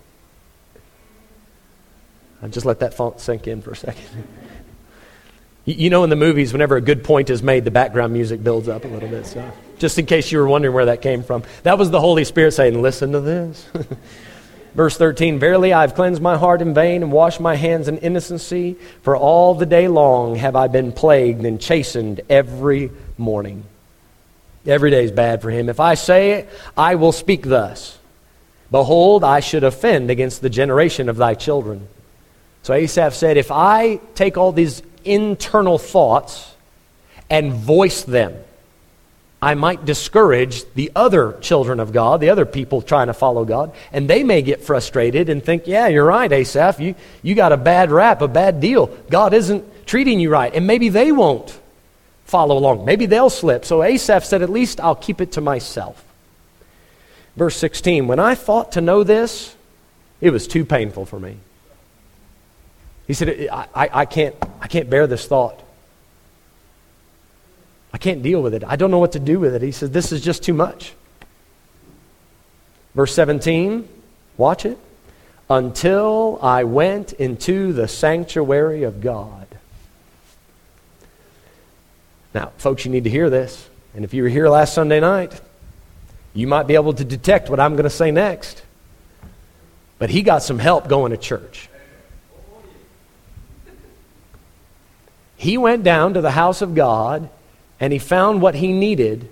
[2.49, 4.05] just let that font sink in for a second.
[5.65, 8.69] you know, in the movies, whenever a good point is made, the background music builds
[8.69, 9.25] up a little bit.
[9.25, 12.25] So, just in case you were wondering where that came from, that was the Holy
[12.25, 13.67] Spirit saying, Listen to this.
[14.75, 17.99] Verse 13 Verily I have cleansed my heart in vain and washed my hands in
[17.99, 23.65] innocency, for all the day long have I been plagued and chastened every morning.
[24.65, 25.69] Every day is bad for him.
[25.69, 27.99] If I say it, I will speak thus.
[28.71, 31.89] Behold, I should offend against the generation of thy children.
[32.63, 36.55] So Asaph said, If I take all these internal thoughts
[37.29, 38.35] and voice them,
[39.43, 43.75] I might discourage the other children of God, the other people trying to follow God,
[43.93, 46.79] and they may get frustrated and think, Yeah, you're right, Asaph.
[46.79, 48.87] You, you got a bad rap, a bad deal.
[49.11, 50.55] God isn't treating you right.
[50.55, 51.59] And maybe they won't
[52.25, 52.85] follow along.
[52.85, 53.65] Maybe they'll slip.
[53.65, 56.05] So Asaph said, At least I'll keep it to myself.
[57.35, 59.57] Verse 16 When I thought to know this,
[60.21, 61.37] it was too painful for me.
[63.09, 65.61] He said, I, I, I, can't, I can't bear this thought.
[67.93, 68.65] I can't deal with it.
[68.65, 69.63] I don't know what to do with it.
[69.63, 70.95] He said, This is just too much.
[72.95, 73.89] Verse 17,
[74.37, 74.79] watch it.
[75.49, 79.47] Until I went into the sanctuary of God.
[82.35, 83.69] Now, folks, you need to hear this.
[83.95, 85.39] And if you were here last Sunday night,
[86.33, 88.63] you might be able to detect what I'm going to say next.
[89.99, 91.69] But he got some help going to church.
[95.37, 97.29] He went down to the house of God
[97.83, 99.29] and he found what he needed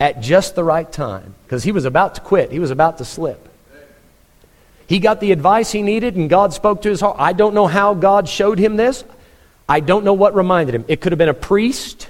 [0.00, 3.04] at just the right time because he was about to quit, he was about to
[3.04, 3.46] slip.
[4.86, 7.16] He got the advice he needed and God spoke to his heart.
[7.20, 9.04] I don't know how God showed him this.
[9.68, 10.86] I don't know what reminded him.
[10.88, 12.08] It could have been a priest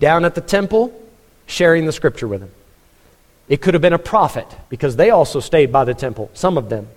[0.00, 0.98] down at the temple
[1.46, 2.50] sharing the scripture with him.
[3.46, 6.70] It could have been a prophet because they also stayed by the temple, some of
[6.70, 6.88] them.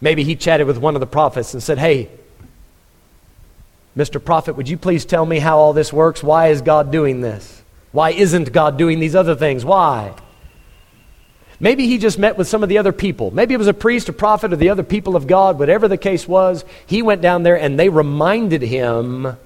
[0.00, 2.10] Maybe he chatted with one of the prophets and said, Hey,
[3.98, 4.24] Mr.
[4.24, 6.22] Prophet, would you please tell me how all this works?
[6.22, 7.64] Why is God doing this?
[7.90, 9.64] Why isn't God doing these other things?
[9.64, 10.14] Why?
[11.58, 13.32] Maybe he just met with some of the other people.
[13.32, 15.58] Maybe it was a priest, a prophet, or the other people of God.
[15.58, 19.36] Whatever the case was, he went down there and they reminded him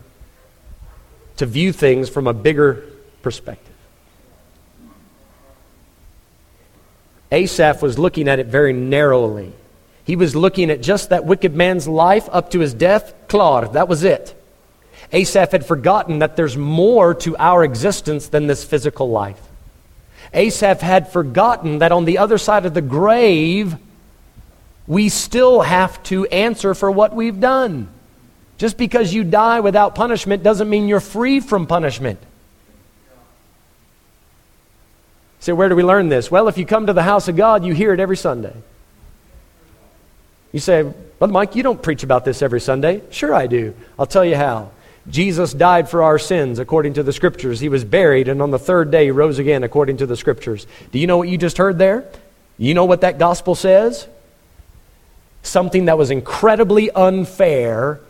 [1.39, 2.85] to view things from a bigger
[3.23, 3.75] perspective.
[7.31, 9.55] Asaph was looking at it very narrowly.
[10.05, 13.15] He was looking at just that wicked man's life up to his death.
[13.29, 14.39] Klar, that was it.
[15.13, 19.41] Asaph had forgotten that there's more to our existence than this physical life.
[20.33, 23.77] Asaph had forgotten that on the other side of the grave,
[24.87, 27.89] we still have to answer for what we've done.
[28.57, 32.19] Just because you die without punishment doesn't mean you're free from punishment.
[35.41, 36.31] So, where do we learn this?
[36.31, 38.55] Well, if you come to the house of God, you hear it every Sunday.
[40.53, 40.83] You say,
[41.19, 43.03] Brother Mike, you don't preach about this every Sunday.
[43.11, 43.75] Sure, I do.
[43.99, 44.71] I'll tell you how.
[45.09, 47.61] Jesus died for our sins according to the Scriptures.
[47.61, 50.67] He was buried, and on the third day rose again according to the Scriptures.
[50.93, 52.05] Do you know what you just heard there?
[52.57, 54.07] You know what that gospel says?
[55.43, 58.01] Something that was incredibly unfair,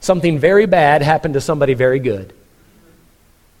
[0.00, 2.32] something very bad happened to somebody very good.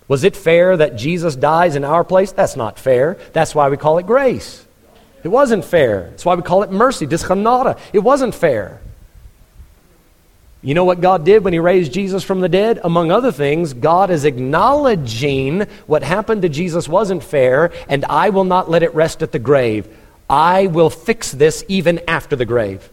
[0.08, 2.32] Was it fair that Jesus dies in our place?
[2.32, 3.18] That's not fair.
[3.32, 4.64] That's why we call it grace.
[5.22, 6.10] It wasn't fair.
[6.10, 7.78] That's why we call it mercy, dischanada.
[7.92, 8.80] It wasn't fair.
[10.66, 12.80] You know what God did when He raised Jesus from the dead?
[12.82, 18.42] Among other things, God is acknowledging what happened to Jesus wasn't fair, and I will
[18.42, 19.86] not let it rest at the grave.
[20.28, 22.90] I will fix this even after the grave.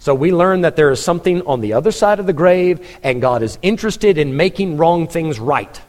[0.00, 3.22] So we learn that there is something on the other side of the grave, and
[3.22, 5.80] God is interested in making wrong things right.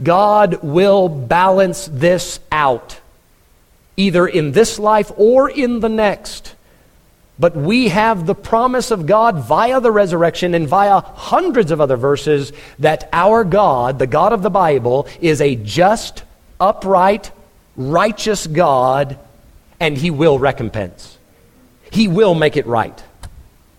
[0.00, 3.00] God will balance this out,
[3.96, 6.53] either in this life or in the next.
[7.38, 11.96] But we have the promise of God via the resurrection and via hundreds of other
[11.96, 16.22] verses that our God, the God of the Bible, is a just,
[16.60, 17.32] upright,
[17.76, 19.18] righteous God,
[19.80, 21.18] and He will recompense.
[21.90, 23.02] He will make it right.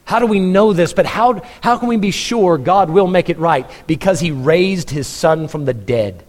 [0.04, 0.94] How do we know this?
[0.94, 3.70] But how, how can we be sure God will make it right?
[3.88, 6.24] Because He raised His Son from the dead.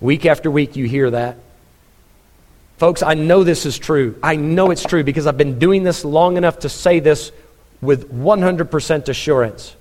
[0.00, 1.38] Week after week, you hear that.
[2.78, 4.16] Folks, I know this is true.
[4.22, 7.32] I know it's true because I've been doing this long enough to say this
[7.80, 9.74] with 100% assurance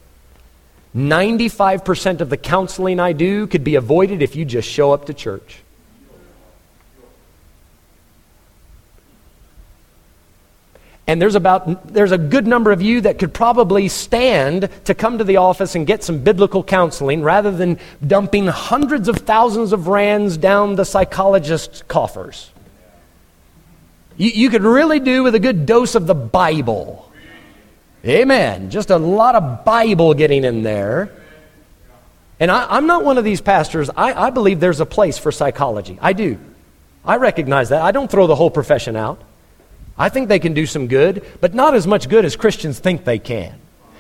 [0.95, 5.13] 95% of the counseling I do could be avoided if you just show up to
[5.13, 5.59] church.
[11.05, 15.19] And there's about there's a good number of you that could probably stand to come
[15.19, 19.87] to the office and get some biblical counseling rather than dumping hundreds of thousands of
[19.87, 22.49] rands down the psychologist's coffers.
[24.17, 27.11] You, you could really do with a good dose of the Bible.
[28.05, 28.69] Amen.
[28.69, 31.11] Just a lot of Bible getting in there.
[32.39, 33.89] And I, am not one of these pastors.
[33.95, 35.97] I, I believe there's a place for psychology.
[36.01, 36.37] I do.
[37.03, 37.81] I recognize that.
[37.81, 39.21] I don't throw the whole profession out.
[39.97, 43.05] I think they can do some good, but not as much good as Christians think
[43.05, 43.59] they can.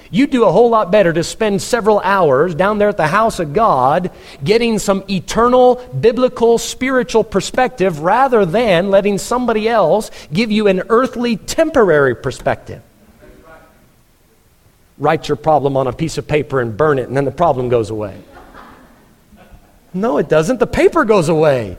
[0.09, 3.39] You'd do a whole lot better to spend several hours down there at the house
[3.39, 4.11] of God
[4.43, 11.35] getting some eternal, biblical, spiritual perspective rather than letting somebody else give you an earthly,
[11.35, 12.81] temporary perspective.
[14.97, 17.69] Write your problem on a piece of paper and burn it, and then the problem
[17.69, 18.19] goes away.
[19.93, 20.59] No, it doesn't.
[20.59, 21.77] The paper goes away.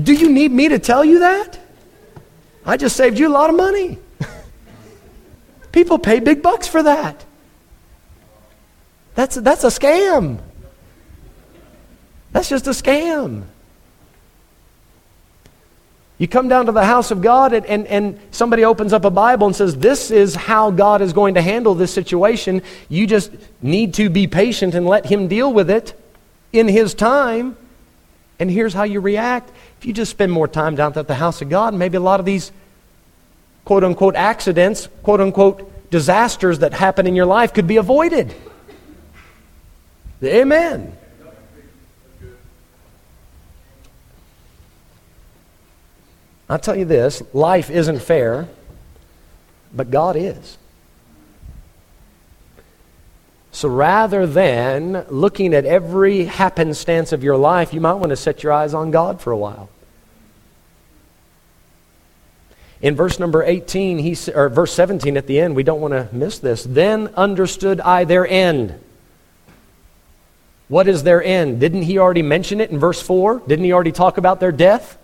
[0.00, 1.58] Do you need me to tell you that?
[2.64, 3.98] I just saved you a lot of money.
[5.72, 7.24] People pay big bucks for that.
[9.14, 10.40] That's, that's a scam.
[12.32, 13.44] That's just a scam.
[16.20, 19.10] You come down to the house of God and, and, and, somebody opens up a
[19.10, 22.60] Bible and says, This is how God is going to handle this situation.
[22.90, 23.32] You just
[23.62, 25.98] need to be patient and let Him deal with it
[26.52, 27.56] in His time.
[28.38, 29.50] And here's how you react.
[29.78, 32.20] If you just spend more time down at the house of God, maybe a lot
[32.20, 32.52] of these
[33.64, 38.34] quote unquote accidents, quote unquote disasters that happen in your life could be avoided.
[40.22, 40.96] Amen.
[46.48, 48.48] I'll tell you this life isn't fair,
[49.72, 50.58] but God is.
[53.52, 58.42] So rather than looking at every happenstance of your life, you might want to set
[58.42, 59.68] your eyes on God for a while.
[62.82, 66.08] In verse number 18, he, or verse 17 at the end, we don't want to
[66.12, 66.64] miss this.
[66.64, 68.80] Then understood I their end.
[70.70, 71.58] What is their end?
[71.58, 73.42] Didn't he already mention it in verse 4?
[73.44, 74.96] Didn't he already talk about their death?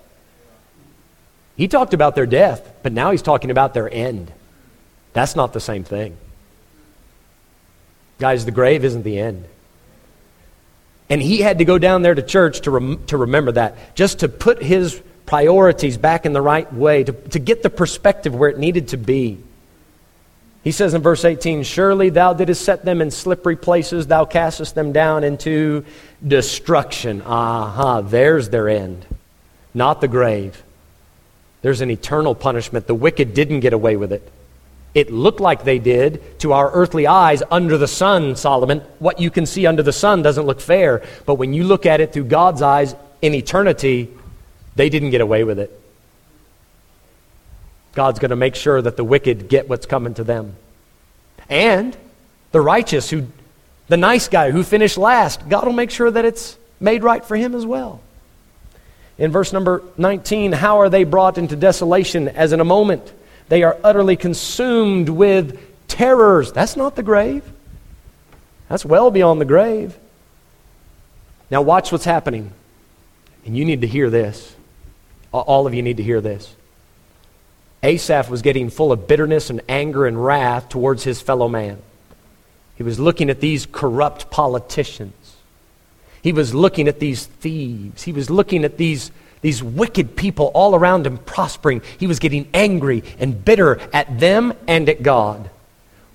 [1.56, 4.32] He talked about their death, but now he's talking about their end.
[5.12, 6.16] That's not the same thing.
[8.20, 9.44] Guys, the grave isn't the end.
[11.10, 14.20] And he had to go down there to church to, rem- to remember that, just
[14.20, 18.50] to put his priorities back in the right way, to, to get the perspective where
[18.50, 19.42] it needed to be.
[20.66, 24.74] He says in verse 18, Surely thou didst set them in slippery places, thou castest
[24.74, 25.84] them down into
[26.26, 27.22] destruction.
[27.22, 29.06] Aha, there's their end,
[29.74, 30.60] not the grave.
[31.62, 32.88] There's an eternal punishment.
[32.88, 34.28] The wicked didn't get away with it.
[34.92, 38.80] It looked like they did to our earthly eyes under the sun, Solomon.
[38.98, 41.04] What you can see under the sun doesn't look fair.
[41.26, 44.12] But when you look at it through God's eyes in eternity,
[44.74, 45.80] they didn't get away with it.
[47.96, 50.54] God's going to make sure that the wicked get what's coming to them.
[51.48, 51.96] And
[52.52, 53.26] the righteous, who,
[53.88, 57.36] the nice guy who finished last, God will make sure that it's made right for
[57.36, 58.02] him as well.
[59.16, 63.14] In verse number 19, how are they brought into desolation as in a moment?
[63.48, 66.52] They are utterly consumed with terrors.
[66.52, 67.50] That's not the grave.
[68.68, 69.96] That's well beyond the grave.
[71.50, 72.52] Now, watch what's happening.
[73.46, 74.54] And you need to hear this.
[75.32, 76.54] All of you need to hear this.
[77.82, 81.78] Asaph was getting full of bitterness and anger and wrath towards his fellow man.
[82.76, 85.36] He was looking at these corrupt politicians.
[86.22, 88.02] He was looking at these thieves.
[88.02, 89.10] He was looking at these,
[89.40, 91.82] these wicked people all around him prospering.
[91.98, 95.48] He was getting angry and bitter at them and at God.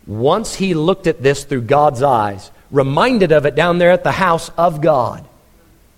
[0.05, 4.11] Once he looked at this through God's eyes, reminded of it down there at the
[4.11, 5.25] house of God,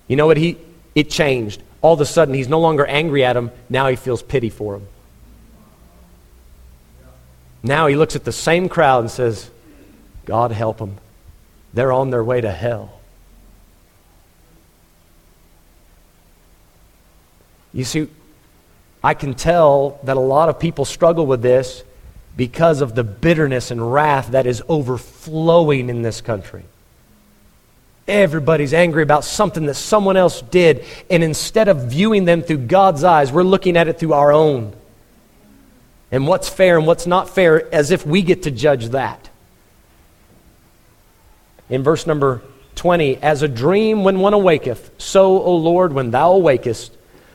[0.06, 0.36] you know what?
[0.36, 0.58] He,
[0.94, 3.50] it changed all of a sudden he's no longer angry at him.
[3.68, 4.88] Now he feels pity for him.
[7.64, 9.50] Now he looks at the same crowd and says,
[10.26, 10.98] God help them.
[11.72, 13.00] They're on their way to hell.
[17.72, 18.06] You see,
[19.02, 21.82] I can tell that a lot of people struggle with this
[22.36, 26.64] because of the bitterness and wrath that is overflowing in this country.
[28.06, 30.84] Everybody's angry about something that someone else did.
[31.10, 34.74] And instead of viewing them through God's eyes, we're looking at it through our own.
[36.14, 39.30] And what's fair and what's not fair, as if we get to judge that.
[41.68, 42.40] In verse number
[42.76, 46.92] 20, as a dream when one awaketh, so, O Lord, when thou awakest,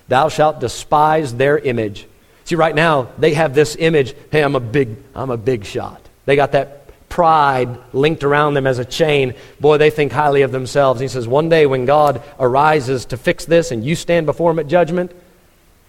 [0.07, 2.07] thou shalt despise their image.
[2.45, 6.01] See, right now, they have this image hey, I'm a big, I'm a big shot.
[6.23, 10.53] They got that pride linked around them as a chain, boy, they think highly of
[10.53, 11.01] themselves.
[11.01, 14.59] He says, One day when God arises to fix this and you stand before him
[14.59, 15.11] at judgment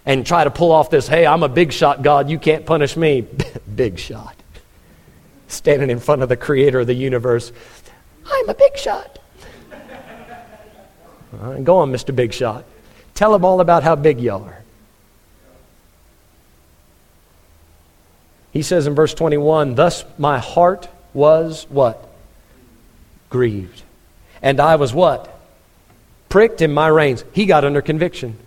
[0.05, 2.97] and try to pull off this, hey, I'm a big shot, God, you can't punish
[2.97, 3.21] me.
[3.75, 4.35] big shot.
[5.47, 7.51] Standing in front of the creator of the universe,
[8.25, 9.19] I'm a big shot.
[11.63, 12.15] go on, Mr.
[12.15, 12.65] Big Shot.
[13.13, 14.61] Tell him all about how big y'all are.
[18.51, 22.09] He says in verse 21 Thus my heart was what?
[23.29, 23.83] Grieved.
[24.41, 25.39] And I was what?
[26.29, 27.23] Pricked in my reins.
[27.33, 28.37] He got under conviction.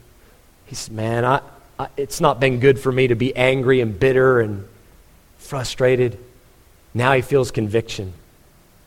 [0.66, 1.40] He said, Man, I,
[1.78, 4.66] I, it's not been good for me to be angry and bitter and
[5.38, 6.18] frustrated.
[6.92, 8.12] Now he feels conviction.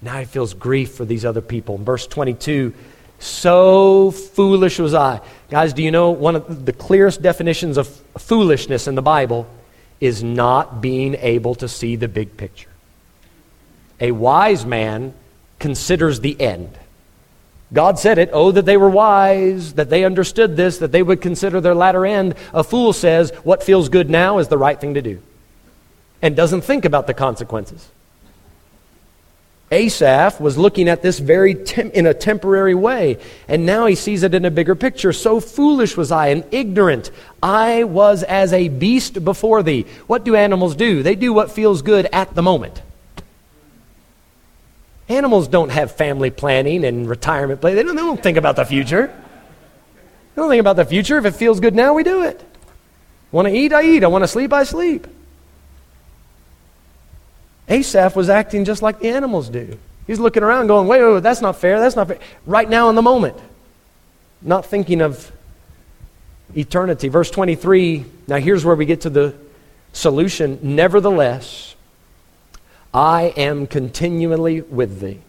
[0.02, 1.76] Now he feels grief for these other people.
[1.76, 2.74] In verse 22,
[3.20, 5.22] so foolish was I.
[5.50, 9.48] Guys, do you know one of the clearest definitions of foolishness in the Bible
[10.00, 12.70] is not being able to see the big picture.
[14.00, 15.14] A wise man
[15.60, 16.78] considers the end.
[17.74, 21.22] God said it, oh, that they were wise, that they understood this, that they would
[21.22, 22.36] consider their latter end.
[22.54, 25.22] A fool says, what feels good now is the right thing to do,
[26.22, 27.90] and doesn't think about the consequences.
[29.70, 33.18] Asaph was looking at this very tem- in a temporary way,
[33.50, 35.12] and now he sees it in a bigger picture.
[35.12, 37.12] So foolish was I and ignorant.
[37.44, 39.86] I was as a beast before thee.
[40.08, 41.04] What do animals do?
[41.04, 42.82] They do what feels good at the moment.
[45.10, 47.78] Animals don't have family planning and retirement planning.
[47.78, 49.08] They don't, they don't think about the future.
[49.08, 51.18] They don't think about the future.
[51.18, 52.44] If it feels good now, we do it.
[53.32, 54.04] Want to eat, I eat.
[54.04, 55.08] I want to sleep, I sleep.
[57.70, 59.78] Asaph was acting just like the animals do.
[60.06, 62.20] He's looking around going, wait, wait, wait, that's not fair, that's not fair.
[62.46, 63.38] Right now in the moment,
[64.42, 65.32] not thinking of
[66.56, 67.10] eternity.
[67.10, 69.36] Verse 23, now here's where we get to the
[69.92, 70.60] solution.
[70.62, 71.76] Nevertheless,
[72.98, 75.20] I am continually with thee.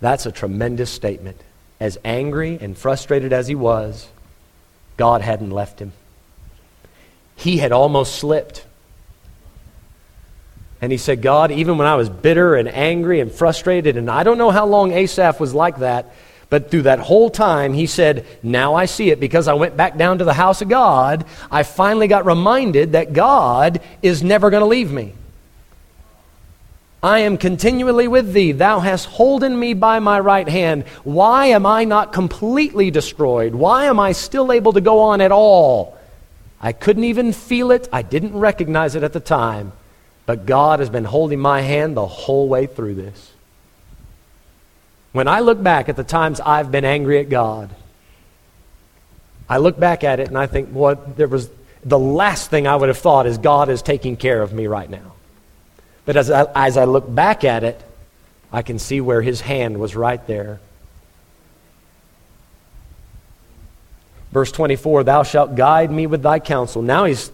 [0.00, 1.40] That's a tremendous statement.
[1.80, 4.08] As angry and frustrated as he was,
[4.96, 5.92] God hadn't left him
[7.38, 8.66] he had almost slipped.
[10.80, 14.24] And he said, God, even when I was bitter and angry and frustrated, and I
[14.24, 16.12] don't know how long Asaph was like that,
[16.50, 19.98] but through that whole time, he said, Now I see it because I went back
[19.98, 21.26] down to the house of God.
[21.50, 25.12] I finally got reminded that God is never going to leave me.
[27.02, 28.52] I am continually with thee.
[28.52, 30.84] Thou hast holden me by my right hand.
[31.04, 33.54] Why am I not completely destroyed?
[33.54, 35.96] Why am I still able to go on at all?
[36.60, 37.88] I couldn't even feel it.
[37.92, 39.72] I didn't recognize it at the time.
[40.26, 43.32] But God has been holding my hand the whole way through this.
[45.12, 47.70] When I look back at the times I've been angry at God,
[49.48, 51.48] I look back at it and I think, what there was
[51.84, 54.90] the last thing I would have thought is God is taking care of me right
[54.90, 55.14] now.
[56.04, 57.82] But as I, as I look back at it,
[58.52, 60.60] I can see where his hand was right there
[64.32, 66.82] Verse 24, Thou shalt guide me with thy counsel.
[66.82, 67.32] Now he's,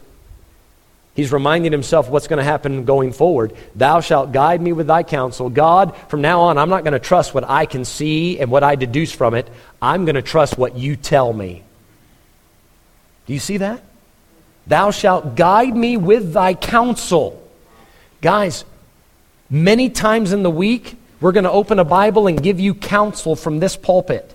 [1.15, 3.55] he's reminding himself what's going to happen going forward.
[3.75, 5.49] Thou shalt guide me with thy counsel.
[5.49, 8.63] God, from now on, I'm not going to trust what I can see and what
[8.63, 9.49] I deduce from it.
[9.81, 11.63] I'm going to trust what you tell me.
[13.27, 13.83] Do you see that?
[14.67, 17.41] Thou shalt guide me with thy counsel.
[18.21, 18.65] Guys,
[19.51, 23.37] many times in the week, we're going to open a Bible and give you counsel
[23.37, 24.35] from this pulpit.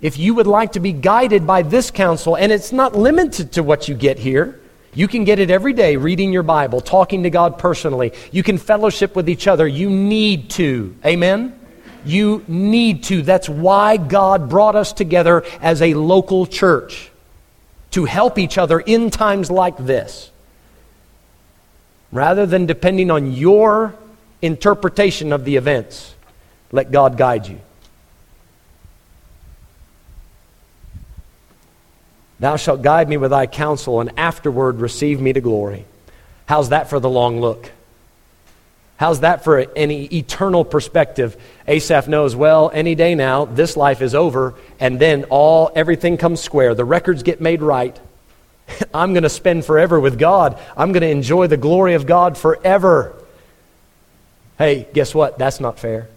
[0.00, 3.62] If you would like to be guided by this counsel, and it's not limited to
[3.62, 4.60] what you get here,
[4.96, 8.14] you can get it every day reading your Bible, talking to God personally.
[8.32, 9.68] You can fellowship with each other.
[9.68, 10.96] You need to.
[11.04, 11.56] Amen?
[12.06, 13.20] You need to.
[13.20, 17.10] That's why God brought us together as a local church
[17.90, 20.30] to help each other in times like this.
[22.10, 23.94] Rather than depending on your
[24.40, 26.14] interpretation of the events,
[26.72, 27.60] let God guide you.
[32.38, 35.84] Thou shalt guide me with thy counsel, and afterward receive me to glory.
[36.46, 37.70] How's that for the long look?
[38.98, 41.36] How's that for any eternal perspective?
[41.66, 46.40] Asaph knows, well, any day now, this life is over, and then all everything comes
[46.40, 46.74] square.
[46.74, 47.98] The records get made right.
[48.94, 50.58] I'm going to spend forever with God.
[50.76, 53.22] I'm going to enjoy the glory of God forever.
[54.56, 55.38] Hey, guess what?
[55.38, 56.08] That's not fair.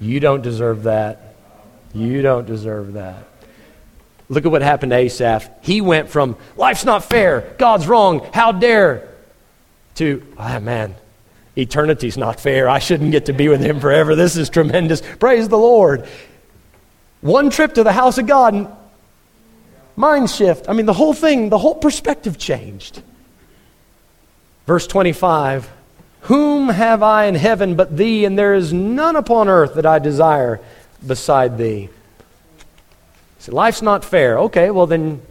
[0.00, 1.34] You don't deserve that.
[1.92, 3.24] You don't deserve that.
[4.30, 5.50] Look at what happened to Asaph.
[5.60, 9.08] He went from, life's not fair, God's wrong, how dare,
[9.96, 10.94] to, ah, oh, man,
[11.56, 12.68] eternity's not fair.
[12.68, 14.14] I shouldn't get to be with him forever.
[14.14, 15.02] This is tremendous.
[15.18, 16.06] Praise the Lord.
[17.22, 18.68] One trip to the house of God, and
[19.96, 20.68] mind shift.
[20.68, 23.02] I mean, the whole thing, the whole perspective changed.
[24.64, 25.68] Verse 25
[26.22, 29.98] Whom have I in heaven but thee, and there is none upon earth that I
[29.98, 30.60] desire
[31.04, 31.88] beside thee?
[33.40, 34.38] See, life's not fair.
[34.38, 35.22] Okay, well then,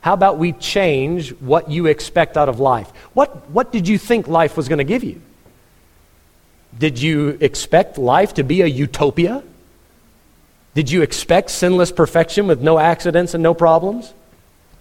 [0.00, 2.90] how about we change what you expect out of life?
[3.14, 5.22] What, what did you think life was going to give you?
[6.76, 9.44] Did you expect life to be a utopia?
[10.74, 14.12] Did you expect sinless perfection with no accidents and no problems?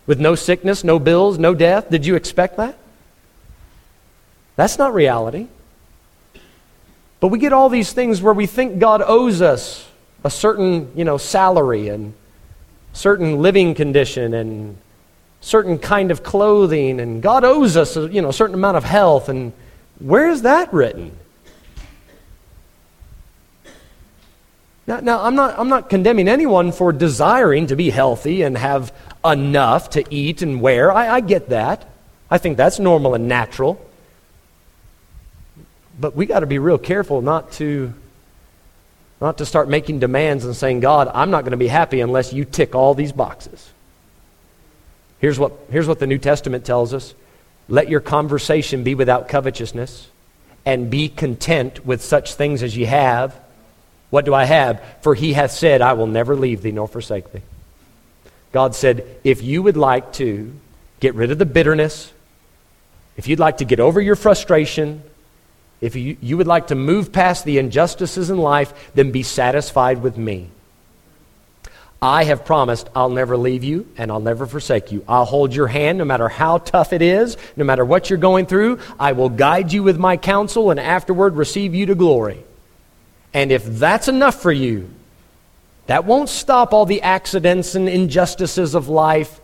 [0.07, 1.91] With no sickness, no bills, no death?
[1.91, 2.75] Did you expect that?
[4.55, 5.47] That's not reality.
[7.19, 9.87] But we get all these things where we think God owes us
[10.23, 12.15] a certain, you know, salary and
[12.93, 14.77] certain living condition and
[15.41, 19.27] certain kind of clothing and God owes us, a, you know, certain amount of health
[19.29, 19.51] and
[19.99, 21.17] where is that written?
[24.85, 28.93] Now, now I'm, not, I'm not condemning anyone for desiring to be healthy and have
[29.23, 30.91] enough to eat and wear.
[30.91, 31.87] I, I get that.
[32.29, 33.83] I think that's normal and natural.
[35.99, 37.93] But we got to be real careful not to
[39.23, 42.33] not to start making demands and saying, God, I'm not going to be happy unless
[42.33, 43.71] you tick all these boxes.
[45.19, 47.15] Here's what, here's what the New Testament tells us
[47.69, 50.09] let your conversation be without covetousness,
[50.65, 53.33] and be content with such things as ye have.
[54.09, 54.83] What do I have?
[55.01, 57.41] For he hath said, I will never leave thee nor forsake thee.
[58.51, 60.53] God said, if you would like to
[60.99, 62.11] get rid of the bitterness,
[63.15, 65.03] if you'd like to get over your frustration,
[65.83, 70.01] if you, you would like to move past the injustices in life, then be satisfied
[70.01, 70.49] with me.
[72.01, 75.03] I have promised I'll never leave you and I'll never forsake you.
[75.09, 78.45] I'll hold your hand no matter how tough it is, no matter what you're going
[78.45, 78.79] through.
[78.97, 82.45] I will guide you with my counsel and afterward receive you to glory.
[83.33, 84.89] And if that's enough for you,
[85.87, 89.41] that won't stop all the accidents and injustices of life,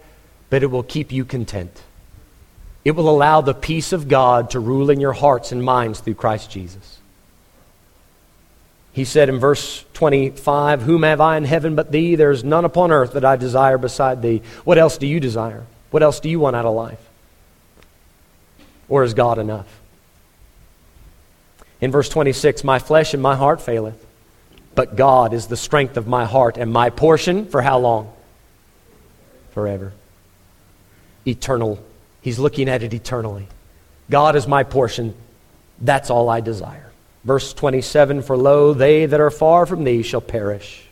[0.50, 1.84] but it will keep you content.
[2.86, 6.16] It will allow the peace of God to rule in your hearts and minds through
[6.16, 7.00] Christ Jesus.
[8.94, 12.16] He said in verse 25, Whom have I in heaven but thee?
[12.16, 14.42] There is none upon earth that I desire beside thee.
[14.64, 15.66] What else do you desire?
[15.92, 17.00] What else do you want out of life?
[18.88, 19.80] Or is God enough?
[21.82, 24.06] In verse 26, My flesh and my heart faileth,
[24.74, 28.12] but God is the strength of my heart and my portion for how long?
[29.52, 29.94] Forever.
[31.26, 31.84] Eternal
[32.30, 33.48] He's looking at it eternally.
[34.08, 35.16] God is my portion.
[35.82, 36.92] That's all I desire.
[37.24, 40.84] Verse 27 For lo, they that are far from thee shall perish.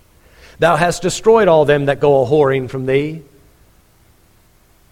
[0.57, 3.21] Thou hast destroyed all them that go a whoring from thee.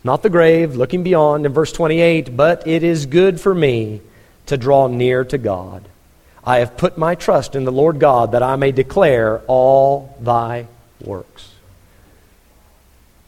[0.04, 1.48] Not the grave, looking beyond.
[1.48, 4.02] In verse 28 But it is good for me
[4.46, 5.90] to draw near to God.
[6.44, 10.68] I have put my trust in the Lord God that I may declare all thy
[11.02, 11.55] works.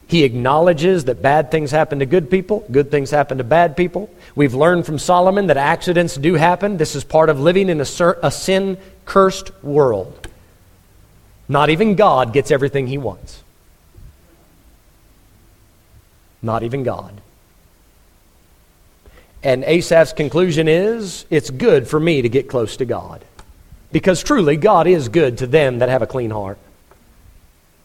[0.07, 4.09] He acknowledges that bad things happen to good people, good things happen to bad people.
[4.35, 6.77] We've learned from Solomon that accidents do happen.
[6.77, 7.85] This is part of living in a,
[8.23, 10.27] a sin cursed world.
[11.49, 13.43] Not even God gets everything he wants.
[16.41, 17.19] Not even God.
[19.43, 23.23] And Asaph's conclusion is it's good for me to get close to God.
[23.91, 26.57] Because truly, God is good to them that have a clean heart.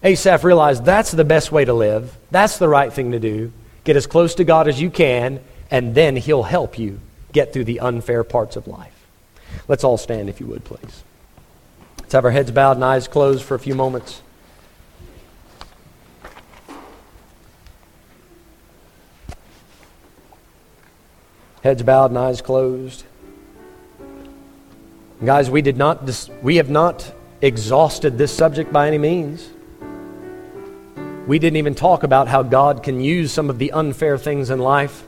[0.05, 2.17] Asaph realized that's the best way to live.
[2.31, 3.53] That's the right thing to do.
[3.85, 5.41] Get as close to God as you can,
[5.71, 7.01] and then He'll help you
[7.33, 9.07] get through the unfair parts of life.
[9.69, 11.03] Let's all stand, if you would, please.
[11.99, 14.21] Let's have our heads bowed and eyes closed for a few moments.
[21.63, 23.05] Heads bowed and eyes closed.
[25.25, 29.49] Guys, we did not dis- we have not exhausted this subject by any means.
[31.27, 34.59] We didn't even talk about how God can use some of the unfair things in
[34.59, 35.05] life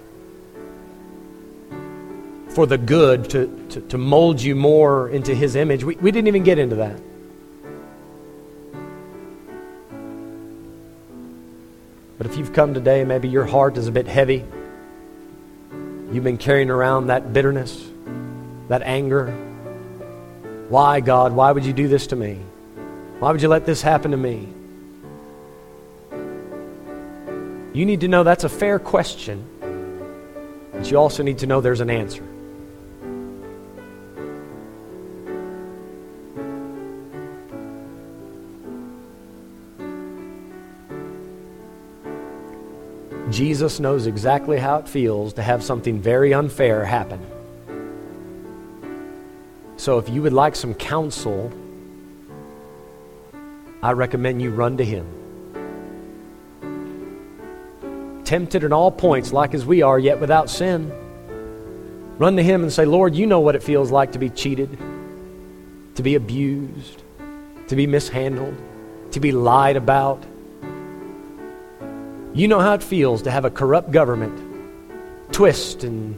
[2.50, 5.82] for the good to, to, to mold you more into His image.
[5.82, 7.00] We, we didn't even get into that.
[12.16, 14.44] But if you've come today, maybe your heart is a bit heavy.
[16.12, 17.84] You've been carrying around that bitterness,
[18.68, 19.32] that anger.
[20.68, 21.32] Why, God?
[21.32, 22.38] Why would you do this to me?
[23.18, 24.48] Why would you let this happen to me?
[27.74, 29.44] You need to know that's a fair question,
[30.72, 32.22] but you also need to know there's an answer.
[43.32, 47.26] Jesus knows exactly how it feels to have something very unfair happen.
[49.78, 51.52] So if you would like some counsel,
[53.82, 55.23] I recommend you run to him
[58.24, 60.92] tempted in all points, like as we are, yet without sin.
[62.18, 64.78] Run to Him and say, Lord, you know what it feels like to be cheated,
[65.96, 67.02] to be abused,
[67.68, 68.54] to be mishandled,
[69.12, 70.22] to be lied about.
[72.32, 76.16] You know how it feels to have a corrupt government twist and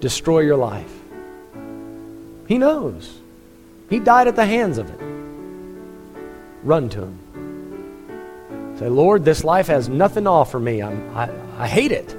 [0.00, 0.92] destroy your life.
[2.46, 3.18] He knows.
[3.90, 5.00] He died at the hands of it.
[6.62, 7.18] Run to Him.
[8.78, 10.82] Say, Lord, this life has nothing to offer me.
[10.82, 12.14] I'm, I, I hate it.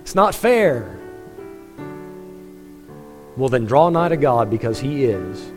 [0.00, 0.98] It's not fair.
[3.36, 5.52] Well, then draw nigh to God because He is.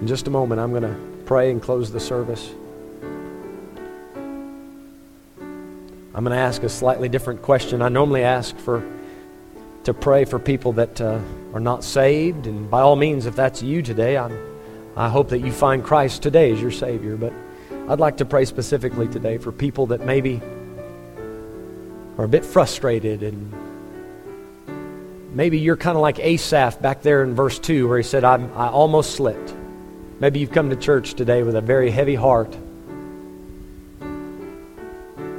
[0.00, 2.50] In just a moment, I'm going to pray and close the service.
[6.14, 7.82] I'm going to ask a slightly different question.
[7.82, 8.88] I normally ask for
[9.82, 11.18] to pray for people that uh,
[11.52, 14.38] are not saved, and by all means, if that's you today, I'm,
[14.96, 17.16] I hope that you find Christ today as your Savior.
[17.16, 17.32] But
[17.88, 20.40] I'd like to pray specifically today for people that maybe
[22.16, 23.52] are a bit frustrated and
[25.34, 28.36] maybe you're kind of like Asaph back there in verse 2 where he said, i
[28.36, 29.52] I almost slipped.
[30.20, 32.56] Maybe you've come to church today with a very heavy heart.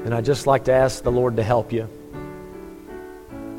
[0.06, 1.89] And I'd just like to ask the Lord to help you,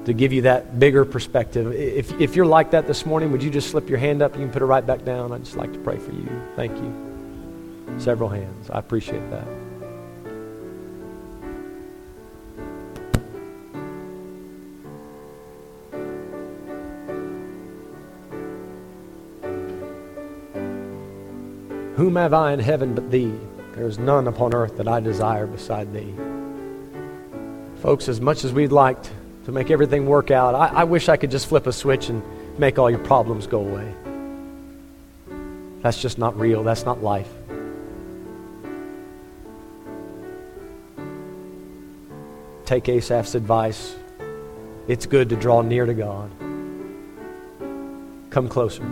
[0.04, 1.72] to give you that bigger perspective.
[1.72, 4.36] If, if you're like that this morning, would you just slip your hand up?
[4.36, 5.32] You can put it right back down.
[5.32, 6.28] I'd just like to pray for you.
[6.54, 7.98] Thank you.
[7.98, 8.70] Several hands.
[8.70, 9.44] I appreciate that.
[21.96, 23.34] Whom have I in heaven but thee?
[23.74, 26.14] There is none upon earth that I desire beside thee.
[27.86, 29.00] Folks, as much as we'd like
[29.44, 32.20] to make everything work out, I, I wish I could just flip a switch and
[32.58, 33.94] make all your problems go away.
[35.82, 36.64] That's just not real.
[36.64, 37.28] That's not life.
[42.64, 43.94] Take Asaph's advice.
[44.88, 46.28] It's good to draw near to God.
[48.30, 48.82] Come closer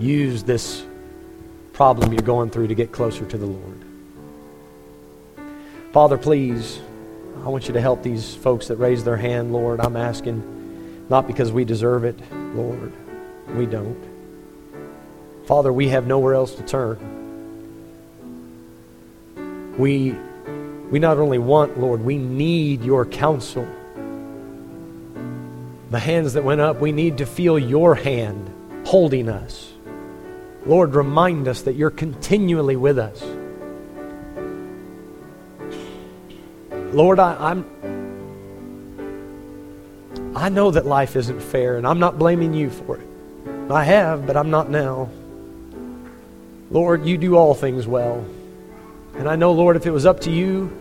[0.00, 0.84] use this
[1.72, 3.85] problem you're going through to get closer to the Lord.
[5.92, 6.80] Father, please,
[7.44, 9.80] I want you to help these folks that raise their hand, Lord.
[9.80, 12.92] I'm asking not because we deserve it, Lord.
[13.54, 13.96] We don't.
[15.46, 16.98] Father, we have nowhere else to turn.
[19.78, 20.16] We,
[20.90, 23.68] we not only want, Lord, we need your counsel.
[25.90, 28.50] The hands that went up, we need to feel your hand
[28.86, 29.72] holding us.
[30.64, 33.22] Lord, remind us that you're continually with us.
[36.96, 37.66] Lord, I, am
[40.34, 43.06] I know that life isn't fair, and I'm not blaming you for it.
[43.70, 45.10] I have, but I'm not now.
[46.70, 48.24] Lord, you do all things well.
[49.16, 50.74] And I know, Lord, if it was up to you,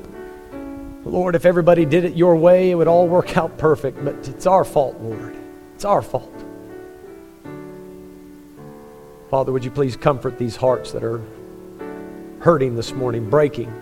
[1.04, 4.02] Lord, if everybody did it your way, it would all work out perfect.
[4.06, 5.36] But it's our fault, Lord.
[5.74, 6.32] It's our fault.
[9.30, 11.22] Father, would you please comfort these hearts that are
[12.40, 13.82] hurting this morning, breaking?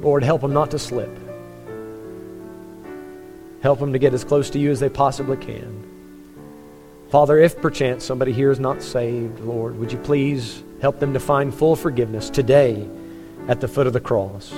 [0.00, 1.10] Lord, help them not to slip.
[3.62, 5.84] Help them to get as close to you as they possibly can.
[7.10, 11.20] Father, if perchance somebody here is not saved, Lord, would you please help them to
[11.20, 12.86] find full forgiveness today
[13.48, 14.52] at the foot of the cross?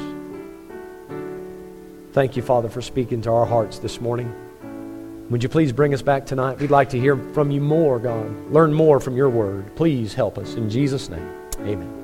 [2.12, 4.34] Thank you, Father, for speaking to our hearts this morning.
[5.30, 6.58] Would you please bring us back tonight?
[6.58, 8.50] We'd like to hear from you more, God.
[8.50, 9.76] Learn more from your word.
[9.76, 10.54] Please help us.
[10.54, 11.99] In Jesus' name, amen.